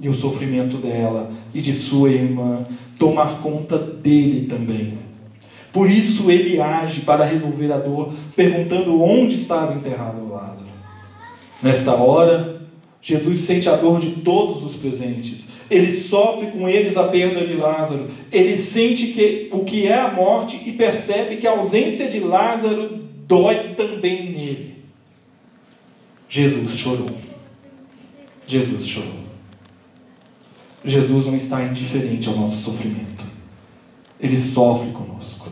e 0.00 0.08
o 0.08 0.14
sofrimento 0.14 0.76
dela 0.76 1.30
e 1.54 1.60
de 1.60 1.72
sua 1.72 2.10
irmã 2.10 2.64
tomar 2.98 3.40
conta 3.40 3.78
dele 3.78 4.46
também. 4.46 4.98
Por 5.72 5.90
isso 5.90 6.30
ele 6.30 6.60
age 6.60 7.00
para 7.00 7.24
resolver 7.24 7.72
a 7.72 7.78
dor, 7.78 8.12
perguntando 8.36 9.02
onde 9.02 9.34
estava 9.34 9.74
enterrado 9.74 10.28
Lázaro. 10.28 10.63
Nesta 11.64 11.94
hora, 11.94 12.60
Jesus 13.00 13.38
sente 13.38 13.70
a 13.70 13.74
dor 13.74 13.98
de 13.98 14.10
todos 14.20 14.62
os 14.62 14.74
presentes. 14.74 15.46
Ele 15.70 15.90
sofre 15.90 16.48
com 16.48 16.68
eles 16.68 16.94
a 16.94 17.04
perda 17.04 17.42
de 17.42 17.54
Lázaro. 17.54 18.06
Ele 18.30 18.54
sente 18.54 19.06
que, 19.06 19.48
o 19.50 19.64
que 19.64 19.86
é 19.86 19.98
a 19.98 20.12
morte 20.12 20.60
e 20.66 20.72
percebe 20.72 21.36
que 21.38 21.46
a 21.46 21.52
ausência 21.52 22.06
de 22.06 22.20
Lázaro 22.20 23.00
dói 23.26 23.72
também 23.74 24.30
nele. 24.30 24.74
Jesus 26.28 26.76
chorou. 26.76 27.10
Jesus 28.46 28.86
chorou. 28.86 29.24
Jesus 30.84 31.24
não 31.24 31.34
está 31.34 31.62
indiferente 31.62 32.28
ao 32.28 32.36
nosso 32.36 32.62
sofrimento. 32.62 33.24
Ele 34.20 34.36
sofre 34.36 34.90
conosco. 34.90 35.50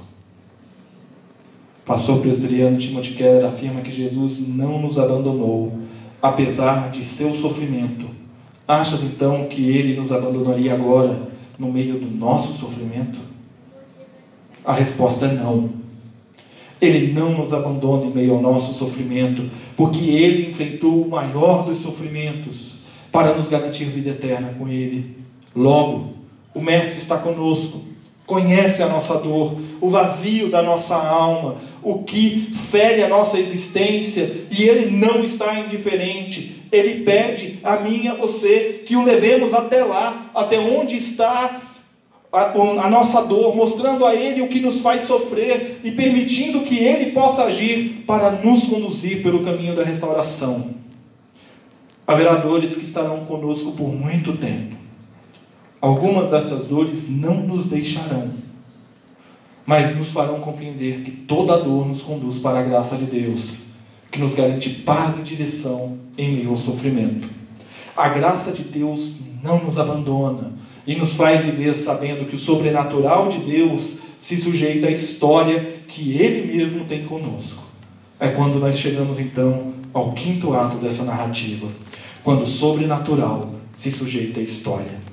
Pastor 1.87 2.20
presbiteriano 2.20 2.77
Timothy 2.77 3.14
Keller 3.14 3.46
afirma 3.46 3.81
que 3.81 3.90
Jesus 3.90 4.46
não 4.46 4.81
nos 4.81 4.98
abandonou, 4.98 5.82
apesar 6.22 6.90
de 6.90 7.04
seu 7.04 7.35
sofrimento. 7.35 8.06
Achas 8.66 9.02
então 9.02 9.46
que 9.48 9.68
ele 9.68 9.98
nos 9.98 10.12
abandonaria 10.12 10.72
agora, 10.72 11.32
no 11.58 11.70
meio 11.70 11.98
do 11.98 12.06
nosso 12.06 12.52
sofrimento? 12.52 13.18
A 14.64 14.72
resposta 14.72 15.26
é 15.26 15.35
não. 15.35 15.70
Ele 16.80 17.12
não 17.12 17.32
nos 17.32 17.52
abandona 17.52 18.06
em 18.06 18.12
meio 18.12 18.35
ao 18.35 18.40
nosso 18.40 18.72
sofrimento, 18.72 19.50
porque 19.76 20.04
ele 20.04 20.48
enfrentou 20.48 21.02
o 21.02 21.11
maior 21.11 21.64
dos 21.64 21.78
sofrimentos 21.78 22.82
para 23.11 23.35
nos 23.35 23.48
garantir 23.48 23.85
vida 23.85 24.11
eterna 24.11 24.54
com 24.58 24.68
ele. 24.68 25.16
Logo, 25.54 26.14
o 26.54 26.62
Mestre 26.62 26.96
está 26.96 27.18
conosco, 27.18 27.80
conhece 28.33 28.83
a 28.83 28.88
nossa 28.88 29.16
dor, 29.16 29.59
o 29.79 29.90
vazio 29.90 30.49
da 30.49 30.62
nossa 30.62 30.95
alma, 30.95 31.57
o 31.83 32.03
que 32.03 32.49
fere 32.51 33.03
a 33.03 33.09
nossa 33.09 33.38
existência, 33.38 34.47
e 34.51 34.62
Ele 34.62 34.90
não 34.90 35.23
está 35.23 35.61
indiferente. 35.61 36.62
Ele 36.73 37.05
pede 37.05 37.59
a 37.62 37.77
mim 37.77 38.05
e 38.05 38.09
a 38.09 38.14
você 38.14 38.85
que 38.87 38.97
o 38.97 39.05
levemos 39.05 39.53
até 39.53 39.85
lá, 39.85 40.31
até 40.35 40.59
onde 40.59 40.97
está 40.97 41.61
a, 42.33 42.40
a, 42.40 42.88
nossa 42.88 43.21
dor, 43.21 43.55
mostrando 43.55 44.07
a 44.07 44.14
Ele 44.14 44.40
o 44.40 44.49
que 44.49 44.61
nos 44.61 44.81
faz 44.81 45.03
sofrer 45.03 45.83
e 45.85 45.90
permitindo 45.90 46.62
que 46.62 46.79
Ele 46.79 47.12
possa 47.12 47.45
agir 47.45 48.03
para 48.07 48.31
nos 48.31 48.64
conduzir 48.64 49.23
pelo 49.23 49.45
caminho 49.45 49.75
da 49.75 49.85
restauração. 49.85 50.71
Haverá 52.07 52.37
dores 52.37 52.75
que 52.75 52.85
estarão 52.85 53.27
conosco 53.27 53.73
por 53.73 53.88
muito 53.88 54.33
tempo. 54.38 54.82
Algumas 55.83 56.31
dessas 56.31 56.66
dores 56.66 57.11
não 57.11 57.42
nos 57.42 57.66
deixarão 57.66 58.42
mas 59.66 59.97
nos 59.97 60.11
farão 60.11 60.40
compreender 60.40 61.03
que 61.03 61.11
toda 61.11 61.59
dor 61.59 61.87
nos 61.87 62.03
conduz 62.03 62.38
para 62.38 62.61
a 62.61 62.62
graça 62.62 62.97
de 62.97 63.05
Deus, 63.05 63.66
que 64.11 64.18
nos 64.18 64.35
garante 64.35 64.68
paz 64.71 65.18
e 65.18 65.23
direção 65.23 65.99
em 66.18 66.33
meio 66.33 66.51
ao 66.51 66.57
sofrimento. 66.57 67.29
A 67.97 68.09
graça 68.09 68.53
de 68.53 68.62
Deus 68.62 69.16
não 69.42 69.64
nos 69.64 69.79
abandona 69.79 70.53
e 70.87 70.95
nos 70.95 71.12
faz 71.12 71.45
viver 71.45 71.75
sabendo 71.75 72.27
que 72.27 72.35
o 72.35 72.38
sobrenatural 72.38 73.29
de 73.29 73.38
Deus 73.38 73.99
se 74.21 74.37
sujeita 74.37 74.88
à 74.88 74.90
história 74.90 75.81
que 75.87 76.12
Ele 76.12 76.57
mesmo 76.57 76.85
tem 76.85 77.05
conosco. 77.05 77.62
É 78.18 78.29
quando 78.29 78.59
nós 78.59 78.79
chegamos 78.79 79.18
então 79.18 79.75
ao 79.92 80.12
quinto 80.12 80.55
ato 80.55 80.77
dessa 80.77 81.05
narrativa, 81.05 81.68
quando 82.23 82.42
o 82.42 82.47
sobrenatural 82.47 83.55
se 83.75 83.90
sujeita 83.90 84.40
à 84.40 84.42
história. 84.42 85.12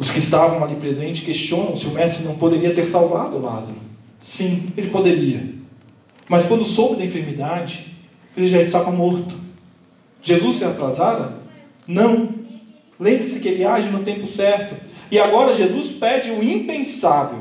Os 0.00 0.10
que 0.10 0.18
estavam 0.18 0.64
ali 0.64 0.76
presentes 0.76 1.22
questionam 1.22 1.76
se 1.76 1.84
o 1.86 1.90
mestre 1.90 2.24
não 2.24 2.34
poderia 2.34 2.74
ter 2.74 2.86
salvado 2.86 3.38
Lázaro. 3.38 3.76
Sim, 4.22 4.72
ele 4.74 4.88
poderia. 4.88 5.54
Mas 6.26 6.46
quando 6.46 6.64
soube 6.64 6.96
da 6.96 7.04
enfermidade, 7.04 7.94
ele 8.34 8.46
já 8.46 8.58
estava 8.58 8.90
morto. 8.90 9.34
Jesus 10.22 10.56
se 10.56 10.64
atrasara? 10.64 11.34
Não. 11.86 12.30
Lembre-se 12.98 13.40
que 13.40 13.48
ele 13.48 13.62
age 13.62 13.90
no 13.90 14.02
tempo 14.02 14.26
certo. 14.26 14.74
E 15.10 15.18
agora 15.18 15.52
Jesus 15.52 15.92
pede 15.92 16.30
o 16.30 16.42
impensável 16.42 17.40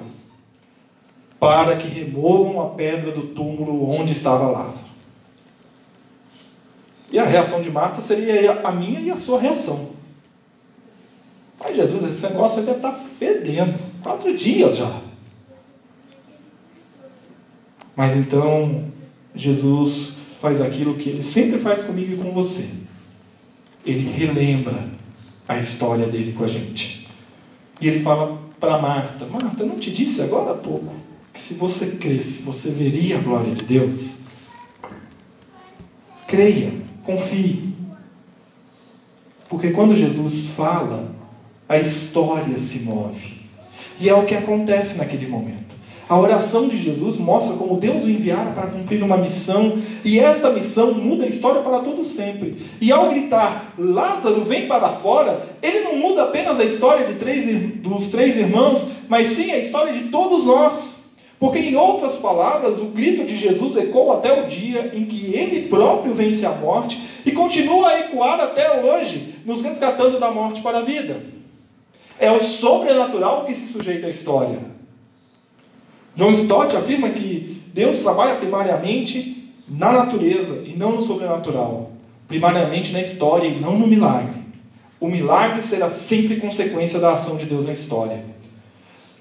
para 1.39 1.77
que 1.77 1.87
removam 1.87 2.59
a 2.59 2.71
pedra 2.71 3.11
do 3.11 3.27
túmulo 3.27 3.89
onde 3.89 4.11
estava 4.11 4.51
Lázaro. 4.51 4.89
E 7.09 7.17
a 7.17 7.23
reação 7.23 7.61
de 7.61 7.71
Marta 7.71 8.01
seria 8.01 8.59
a 8.65 8.71
minha 8.73 8.99
e 8.99 9.09
a 9.09 9.15
sua 9.15 9.39
reação. 9.39 9.97
Ai, 11.59 11.73
Jesus, 11.73 12.03
esse 12.03 12.23
negócio 12.27 12.61
deve 12.61 12.77
estar 12.77 12.99
fedendo. 13.17 13.77
Quatro 14.01 14.35
dias 14.35 14.77
já. 14.77 15.01
Mas 17.95 18.15
então, 18.15 18.85
Jesus 19.35 20.13
faz 20.41 20.61
aquilo 20.61 20.95
que 20.95 21.09
ele 21.09 21.23
sempre 21.23 21.59
faz 21.59 21.81
comigo 21.81 22.13
e 22.13 22.17
com 22.17 22.31
você. 22.31 22.69
Ele 23.85 24.09
relembra 24.09 24.87
a 25.47 25.57
história 25.57 26.07
dele 26.07 26.33
com 26.33 26.45
a 26.45 26.47
gente. 26.47 27.07
E 27.81 27.87
ele 27.87 27.99
fala 27.99 28.39
para 28.59 28.77
Marta: 28.77 29.25
Marta, 29.25 29.63
eu 29.63 29.67
não 29.67 29.77
te 29.77 29.91
disse 29.91 30.21
agora 30.21 30.51
há 30.51 30.55
pouco 30.55 30.93
que 31.33 31.39
se 31.39 31.53
você 31.55 31.91
cresce, 31.91 32.41
você 32.41 32.69
veria 32.69 33.17
a 33.17 33.21
glória 33.21 33.53
de 33.53 33.63
Deus? 33.63 34.19
Creia, 36.27 36.73
confie. 37.03 37.73
Porque 39.47 39.71
quando 39.71 39.95
Jesus 39.95 40.47
fala, 40.55 41.09
a 41.69 41.77
história 41.77 42.57
se 42.57 42.79
move. 42.79 43.33
E 44.01 44.09
é 44.09 44.13
o 44.15 44.25
que 44.25 44.33
acontece 44.33 44.97
naquele 44.97 45.27
momento. 45.27 45.69
A 46.09 46.19
oração 46.19 46.67
de 46.67 46.75
Jesus 46.75 47.17
mostra 47.17 47.55
como 47.55 47.77
Deus 47.77 48.03
o 48.03 48.09
enviara 48.09 48.49
para 48.49 48.65
cumprir 48.65 49.03
uma 49.03 49.15
missão, 49.15 49.77
e 50.03 50.19
esta 50.19 50.49
missão 50.49 50.95
muda 50.95 51.25
a 51.25 51.27
história 51.27 51.61
para 51.61 51.81
todo 51.81 52.03
sempre. 52.03 52.57
E 52.81 52.91
ao 52.91 53.09
gritar, 53.09 53.75
Lázaro 53.77 54.43
vem 54.43 54.67
para 54.67 54.89
fora, 54.89 55.47
ele 55.61 55.81
não 55.81 55.95
muda 55.97 56.23
apenas 56.23 56.59
a 56.59 56.63
história 56.63 57.05
de 57.05 57.19
três, 57.19 57.45
dos 57.75 58.07
três 58.07 58.35
irmãos, 58.35 58.87
mas 59.07 59.27
sim 59.27 59.51
a 59.51 59.59
história 59.59 59.93
de 59.93 60.05
todos 60.05 60.45
nós. 60.45 60.97
Porque, 61.39 61.59
em 61.59 61.75
outras 61.75 62.17
palavras, 62.17 62.79
o 62.79 62.85
grito 62.85 63.23
de 63.23 63.37
Jesus 63.37 63.77
ecoa 63.77 64.15
até 64.15 64.41
o 64.41 64.47
dia 64.47 64.91
em 64.95 65.05
que 65.05 65.35
ele 65.35 65.67
próprio 65.67 66.15
vence 66.15 66.43
a 66.47 66.51
morte 66.51 66.99
e 67.23 67.31
continua 67.31 67.89
a 67.89 67.99
ecoar 67.99 68.39
até 68.39 68.81
hoje, 68.81 69.35
nos 69.45 69.61
resgatando 69.61 70.19
da 70.19 70.31
morte 70.31 70.61
para 70.61 70.79
a 70.79 70.81
vida. 70.81 71.38
É 72.19 72.29
o 72.31 72.41
sobrenatural 72.41 73.45
que 73.45 73.53
se 73.53 73.65
sujeita 73.65 74.07
à 74.07 74.09
história. 74.09 74.59
John 76.15 76.31
Stott 76.31 76.75
afirma 76.75 77.09
que 77.09 77.61
Deus 77.73 77.99
trabalha 77.99 78.35
primariamente 78.35 79.53
na 79.69 79.91
natureza 79.91 80.63
e 80.65 80.75
não 80.75 80.91
no 80.91 81.01
sobrenatural, 81.01 81.91
primariamente 82.27 82.91
na 82.91 83.01
história 83.01 83.47
e 83.47 83.59
não 83.59 83.79
no 83.79 83.87
milagre. 83.87 84.39
O 84.99 85.07
milagre 85.07 85.61
será 85.61 85.89
sempre 85.89 86.35
consequência 86.37 86.99
da 86.99 87.13
ação 87.13 87.37
de 87.37 87.45
Deus 87.45 87.67
na 87.67 87.71
história. 87.71 88.21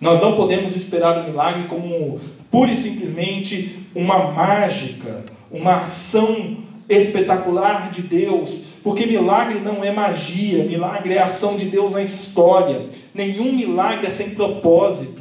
Nós 0.01 0.21
não 0.21 0.35
podemos 0.35 0.75
esperar 0.75 1.21
o 1.21 1.31
milagre 1.31 1.69
como 1.69 2.21
pura 2.51 2.73
e 2.73 2.77
simplesmente 2.77 3.79
uma 3.95 4.33
mágica, 4.33 5.25
uma 5.51 5.77
ação 5.77 6.59
espetacular 6.89 7.91
de 7.91 8.03
Deus, 8.03 8.63
porque 8.89 9.05
milagre 9.05 9.61
não 9.61 9.85
é 9.85 9.91
magia, 9.91 10.65
milagre 10.65 11.13
é 11.13 11.19
ação 11.21 11.57
de 11.57 11.67
Deus 11.67 11.93
na 11.93 12.01
história. 12.01 12.87
Nenhum 13.13 13.53
milagre 13.53 14.07
é 14.07 14.09
sem 14.09 14.31
propósito. 14.31 15.21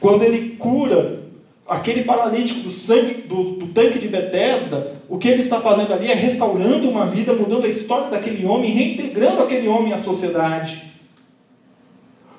Quando 0.00 0.22
ele 0.22 0.56
cura 0.56 1.24
aquele 1.68 2.04
paralítico 2.04 2.60
do, 2.60 2.70
sangue, 2.70 3.24
do, 3.28 3.56
do, 3.56 3.66
tanque 3.66 3.98
de 3.98 4.08
Bethesda, 4.08 4.94
o 5.10 5.18
que 5.18 5.28
ele 5.28 5.42
está 5.42 5.60
fazendo 5.60 5.92
ali 5.92 6.10
é 6.10 6.14
restaurando 6.14 6.88
uma 6.88 7.04
vida, 7.04 7.34
mudando 7.34 7.66
a 7.66 7.68
história 7.68 8.08
daquele 8.08 8.46
homem, 8.46 8.70
reintegrando 8.70 9.42
aquele 9.42 9.68
homem 9.68 9.92
à 9.92 9.98
sociedade. 9.98 10.90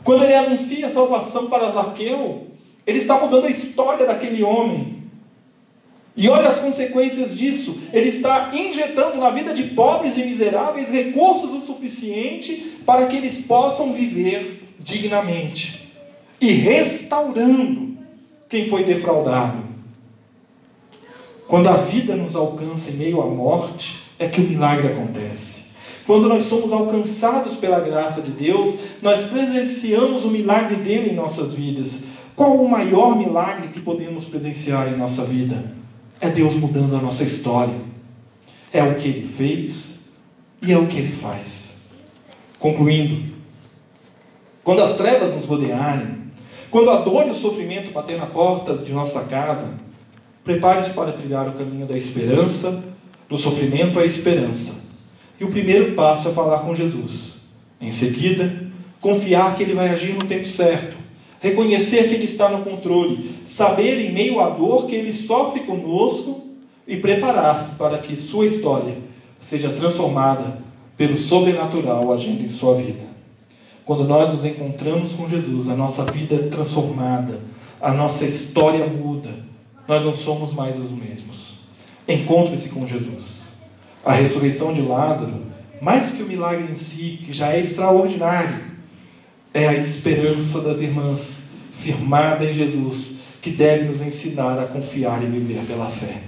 Quando 0.04 0.24
ele 0.24 0.34
anuncia 0.34 0.88
a 0.88 0.90
salvação 0.90 1.46
para 1.52 1.70
Zaqueu, 1.70 2.48
ele 2.88 2.98
está 2.98 3.20
mudando 3.20 3.46
a 3.46 3.52
história 3.52 4.08
daquele 4.08 4.42
homem. 4.42 4.93
E 6.16 6.30
olha 6.30 6.48
as 6.48 6.60
consequências 6.60 7.34
disso. 7.34 7.78
Ele 7.92 8.10
está 8.10 8.52
injetando 8.54 9.18
na 9.18 9.32
vida 9.32 9.54
de 9.54 9.64
pobres 9.64 10.16
e 10.16 10.24
miseráveis 10.24 10.90
recursos 10.90 11.52
o 11.52 11.60
suficiente 11.60 12.78
para 12.86 13.08
que 13.08 13.18
eles 13.18 13.40
possam 13.40 13.94
viver 13.94 14.76
dignamente. 14.80 15.92
E 16.40 16.52
restaurando 16.52 17.98
quem 18.48 18.68
foi 18.70 18.84
defraudado. 18.84 19.64
Quando 21.48 21.68
a 21.68 21.78
vida 21.78 22.16
nos 22.16 22.36
alcança 22.36 22.92
em 22.92 22.94
meio 22.94 23.22
à 23.22 23.26
morte, 23.26 24.04
é 24.20 24.28
que 24.28 24.42
o 24.42 24.44
milagre 24.44 24.88
acontece. 24.88 25.64
Quando 26.06 26.28
nós 26.28 26.44
somos 26.44 26.72
alcançados 26.72 27.56
pela 27.56 27.80
graça 27.80 28.22
de 28.22 28.32
Deus, 28.32 28.76
nós 29.02 29.24
presenciamos 29.24 30.26
o 30.26 30.30
milagre 30.30 30.76
dele 30.76 31.12
em 31.12 31.16
nossas 31.16 31.54
vidas. 31.54 32.06
Qual 32.36 32.56
o 32.56 32.70
maior 32.70 33.16
milagre 33.18 33.70
que 33.70 33.80
podemos 33.80 34.26
presenciar 34.26 34.92
em 34.92 34.98
nossa 34.98 35.24
vida? 35.24 35.83
É 36.20 36.30
Deus 36.30 36.56
mudando 36.56 36.96
a 36.96 37.02
nossa 37.02 37.24
história. 37.24 37.76
É 38.72 38.84
o 38.84 38.96
que 38.96 39.08
ele 39.08 39.28
fez 39.28 40.06
e 40.62 40.72
é 40.72 40.78
o 40.78 40.88
que 40.88 40.98
ele 40.98 41.14
faz. 41.14 41.82
Concluindo, 42.58 43.34
quando 44.64 44.82
as 44.82 44.96
trevas 44.96 45.36
nos 45.36 45.46
rodearem, 45.46 46.24
quando 46.72 46.90
a 46.90 47.02
dor 47.02 47.28
e 47.28 47.32
o 47.32 47.36
sofrimento 47.36 47.92
bater 47.92 48.18
na 48.18 48.26
porta 48.26 48.78
de 48.78 48.94
nossa 48.94 49.24
casa, 49.26 49.74
prepare-se 50.44 50.92
para 50.92 51.12
trilhar 51.12 51.48
o 51.50 51.54
caminho 51.54 51.86
da 51.86 51.98
esperança, 51.98 52.84
do 53.28 53.38
sofrimento 53.38 54.00
à 54.00 54.06
esperança 54.06 54.84
e 55.40 55.44
o 55.44 55.50
primeiro 55.50 55.94
passo 55.94 56.30
é 56.30 56.32
falar 56.32 56.60
com 56.60 56.74
Jesus. 56.74 57.34
Em 57.82 57.92
seguida, 57.92 58.64
confiar 59.02 59.56
que 59.56 59.64
Ele 59.64 59.74
vai 59.74 59.90
agir 59.90 60.14
no 60.14 60.24
tempo 60.24 60.46
certo. 60.46 60.96
Reconhecer 61.44 62.08
que 62.08 62.16
Ele 62.16 62.24
está 62.24 62.48
no 62.48 62.64
controle. 62.64 63.30
Saber 63.46 64.00
em 64.00 64.14
meio 64.14 64.40
à 64.40 64.50
dor 64.50 64.88
que 64.88 64.96
Ele 64.96 65.12
sofre 65.12 65.60
conosco 65.60 66.42
e 66.88 66.96
preparar-se 66.96 67.72
para 67.72 67.98
que 67.98 68.16
sua 68.16 68.46
história 68.46 68.96
seja 69.42 69.70
transformada 69.70 70.58
pelo 70.96 71.18
sobrenatural 71.18 72.14
agindo 72.14 72.42
em 72.42 72.50
sua 72.50 72.76
vida. 72.76 73.04
Quando 73.84 74.06
nós 74.06 74.34
nos 74.34 74.46
encontramos 74.46 75.12
com 75.12 75.28
Jesus, 75.28 75.68
a 75.68 75.76
nossa 75.76 76.06
vida 76.06 76.36
é 76.36 76.48
transformada, 76.48 77.42
a 77.82 77.92
nossa 77.92 78.24
história 78.24 78.88
muda, 78.88 79.30
nós 79.86 80.06
não 80.06 80.16
somos 80.16 80.54
mais 80.54 80.80
os 80.80 80.92
mesmos. 80.92 81.56
Encontre-se 82.08 82.70
com 82.70 82.88
Jesus 82.88 83.44
a 84.06 84.14
ressurreição 84.14 84.74
de 84.74 84.82
Lázaro, 84.82 85.42
mais 85.82 86.10
que 86.10 86.24
o 86.24 86.26
milagre 86.26 86.72
em 86.72 86.76
si, 86.76 87.20
que 87.26 87.34
já 87.34 87.52
é 87.52 87.60
extraordinário, 87.60 88.73
é 89.54 89.68
a 89.68 89.74
esperança 89.74 90.62
das 90.62 90.80
irmãs, 90.80 91.50
firmada 91.78 92.44
em 92.44 92.54
Jesus, 92.54 93.20
que 93.42 93.52
deve 93.52 93.86
nos 93.86 94.02
ensinar 94.02 94.58
a 94.58 94.66
confiar 94.66 95.22
e 95.22 95.28
viver 95.28 95.64
pela 95.66 95.90
fé. 95.90 96.22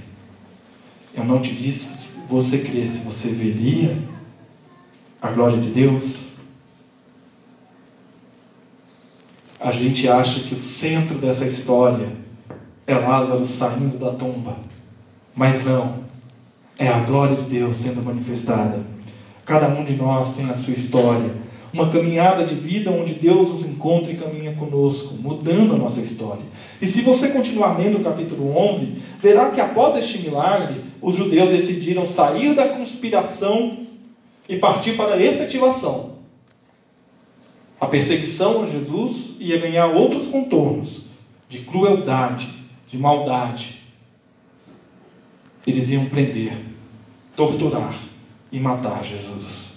Eu 1.15 1.23
não 1.23 1.39
te 1.39 1.53
disse 1.53 1.85
que 1.85 1.97
se 1.97 2.09
você 2.29 2.59
cresce, 2.59 2.99
você 2.99 3.29
veria 3.29 3.97
a 5.21 5.31
glória 5.31 5.57
de 5.57 5.69
Deus. 5.69 6.33
A 9.59 9.71
gente 9.71 10.07
acha 10.07 10.41
que 10.41 10.53
o 10.53 10.57
centro 10.57 11.17
dessa 11.17 11.45
história 11.45 12.11
é 12.85 12.93
Lázaro 12.93 13.45
saindo 13.45 13.97
da 13.97 14.11
tumba, 14.11 14.57
mas 15.35 15.63
não. 15.65 16.05
É 16.77 16.89
a 16.89 16.99
glória 16.99 17.37
de 17.37 17.43
Deus 17.43 17.75
sendo 17.75 18.03
manifestada. 18.03 18.81
Cada 19.45 19.69
um 19.69 19.85
de 19.85 19.95
nós 19.95 20.33
tem 20.33 20.49
a 20.49 20.53
sua 20.53 20.73
história. 20.73 21.44
Uma 21.75 21.89
caminhada 21.89 22.45
de 22.45 22.55
vida 22.55 22.89
onde 22.89 23.13
Deus 23.15 23.49
nos 23.49 23.65
encontra 23.65 24.09
e 24.09 24.15
caminha 24.15 24.53
conosco, 24.53 25.13
mudando 25.15 25.75
a 25.75 25.77
nossa 25.77 25.99
história. 25.99 26.41
E 26.81 26.87
se 26.87 27.01
você 27.01 27.27
continuar 27.27 27.77
lendo 27.77 27.97
o 27.97 28.03
capítulo 28.03 28.57
11, 28.57 28.93
verá 29.19 29.49
que 29.49 29.59
após 29.59 29.97
este 29.97 30.19
milagre, 30.19 30.85
os 31.01 31.17
judeus 31.17 31.49
decidiram 31.49 32.05
sair 32.05 32.55
da 32.55 32.69
conspiração 32.69 33.77
e 34.47 34.55
partir 34.57 34.93
para 34.93 35.15
a 35.15 35.21
efetivação. 35.21 36.15
A 37.77 37.87
perseguição 37.87 38.63
a 38.63 38.67
Jesus 38.67 39.35
ia 39.37 39.59
ganhar 39.59 39.87
outros 39.87 40.27
contornos 40.27 41.01
de 41.49 41.59
crueldade, 41.59 42.47
de 42.87 42.97
maldade, 42.97 43.81
eles 45.67 45.89
iam 45.89 46.05
prender, 46.05 46.53
torturar 47.35 47.93
e 48.49 48.61
matar 48.61 49.03
Jesus. 49.03 49.74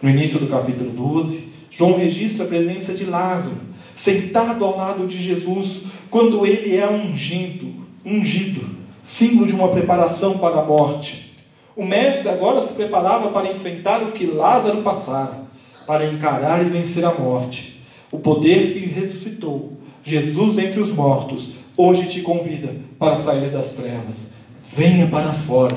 No 0.00 0.08
início 0.08 0.38
do 0.38 0.46
capítulo 0.46 0.90
12, 0.90 1.48
João 1.70 1.98
registra 1.98 2.44
a 2.44 2.48
presença 2.48 2.94
de 2.94 3.04
Lázaro, 3.04 3.56
sentado 3.94 4.64
ao 4.64 4.76
lado 4.76 5.06
de 5.06 5.20
Jesus, 5.20 5.82
quando 6.08 6.46
ele 6.46 6.76
é 6.76 6.88
ungido, 6.88 7.74
ungido, 8.04 8.64
símbolo 9.02 9.46
de 9.46 9.52
uma 9.52 9.68
preparação 9.68 10.38
para 10.38 10.60
a 10.60 10.64
morte. 10.64 11.36
O 11.74 11.84
mestre 11.84 12.28
agora 12.28 12.62
se 12.62 12.74
preparava 12.74 13.30
para 13.30 13.50
enfrentar 13.50 14.02
o 14.02 14.12
que 14.12 14.24
Lázaro 14.24 14.82
passara, 14.82 15.42
para 15.84 16.06
encarar 16.06 16.64
e 16.64 16.68
vencer 16.68 17.04
a 17.04 17.12
morte. 17.12 17.82
O 18.12 18.18
poder 18.20 18.72
que 18.72 18.86
ressuscitou 18.86 19.72
Jesus 20.04 20.58
entre 20.58 20.78
os 20.78 20.90
mortos 20.90 21.54
hoje 21.76 22.06
te 22.06 22.22
convida 22.22 22.74
para 22.98 23.18
sair 23.18 23.50
das 23.50 23.72
trevas. 23.72 24.32
Venha 24.72 25.06
para 25.06 25.32
fora, 25.32 25.76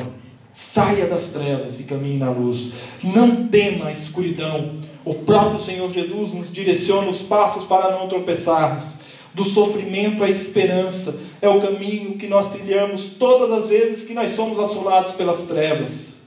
saia 0.52 1.08
das 1.08 1.30
trevas 1.30 1.80
e 1.80 1.84
caminhe 1.84 2.18
na 2.18 2.30
luz. 2.30 2.74
Não 3.04 3.48
tema 3.48 3.88
a 3.88 3.94
escuridão. 3.94 4.76
O 5.04 5.16
próprio 5.16 5.60
Senhor 5.60 5.90
Jesus 5.90 6.34
nos 6.34 6.52
direciona 6.52 7.10
os 7.10 7.22
passos 7.22 7.64
para 7.64 7.98
não 7.98 8.08
tropeçarmos. 8.08 8.96
Do 9.34 9.46
sofrimento 9.46 10.24
à 10.24 10.30
esperança 10.30 11.18
é 11.42 11.48
o 11.48 11.62
caminho 11.62 12.18
que 12.18 12.28
nós 12.28 12.50
trilhamos 12.50 13.06
todas 13.18 13.52
as 13.52 13.68
vezes 13.68 14.04
que 14.04 14.14
nós 14.14 14.32
somos 14.32 14.60
assolados 14.60 15.14
pelas 15.14 15.44
trevas. 15.44 16.22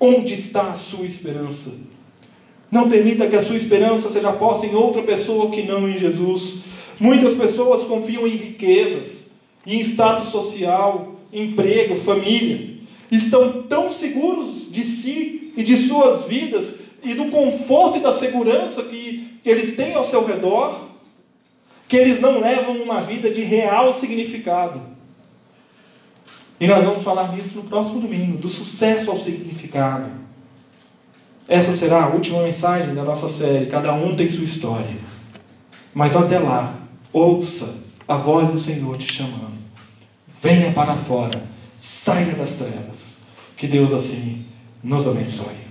Onde 0.00 0.32
está 0.32 0.62
a 0.62 0.74
sua 0.74 1.04
esperança? 1.04 1.72
Não 2.70 2.88
permita 2.88 3.26
que 3.26 3.36
a 3.36 3.42
sua 3.42 3.56
esperança 3.56 4.10
seja 4.10 4.32
posta 4.32 4.66
em 4.66 4.74
outra 4.74 5.02
pessoa 5.02 5.50
que 5.50 5.62
não 5.62 5.88
em 5.88 5.98
Jesus. 5.98 6.60
Muitas 6.98 7.34
pessoas 7.34 7.82
confiam 7.84 8.26
em 8.26 8.36
riquezas, 8.36 9.30
em 9.66 9.80
status 9.80 10.28
social, 10.28 11.16
emprego, 11.32 11.96
família. 11.96 12.77
Estão 13.10 13.62
tão 13.62 13.90
seguros 13.90 14.70
de 14.70 14.84
si 14.84 15.52
e 15.56 15.62
de 15.62 15.76
suas 15.76 16.24
vidas 16.24 16.74
e 17.02 17.14
do 17.14 17.26
conforto 17.26 17.98
e 17.98 18.02
da 18.02 18.12
segurança 18.12 18.82
que 18.82 19.38
eles 19.44 19.76
têm 19.76 19.94
ao 19.94 20.04
seu 20.04 20.26
redor, 20.26 20.88
que 21.88 21.96
eles 21.96 22.20
não 22.20 22.40
levam 22.40 22.82
uma 22.82 23.00
vida 23.00 23.30
de 23.30 23.42
real 23.42 23.92
significado. 23.92 24.80
E 26.60 26.66
nós 26.66 26.84
vamos 26.84 27.02
falar 27.02 27.34
disso 27.34 27.56
no 27.56 27.64
próximo 27.64 28.00
domingo, 28.00 28.38
do 28.38 28.48
sucesso 28.48 29.10
ao 29.10 29.18
significado. 29.18 30.10
Essa 31.48 31.72
será 31.72 32.04
a 32.04 32.08
última 32.08 32.42
mensagem 32.42 32.94
da 32.94 33.02
nossa 33.02 33.28
série. 33.28 33.66
Cada 33.66 33.94
um 33.94 34.14
tem 34.14 34.28
sua 34.28 34.44
história. 34.44 34.96
Mas 35.94 36.14
até 36.14 36.38
lá, 36.38 36.74
ouça 37.12 37.74
a 38.06 38.16
voz 38.16 38.50
do 38.50 38.58
Senhor 38.58 38.96
te 38.98 39.10
chamando. 39.10 39.56
Venha 40.42 40.72
para 40.72 40.94
fora, 40.94 41.40
saia 41.78 42.34
das 42.34 42.56
trevas. 42.56 43.18
Que 43.56 43.66
Deus 43.66 43.92
assim 43.92 44.44
nos 44.82 45.06
abençoe. 45.06 45.67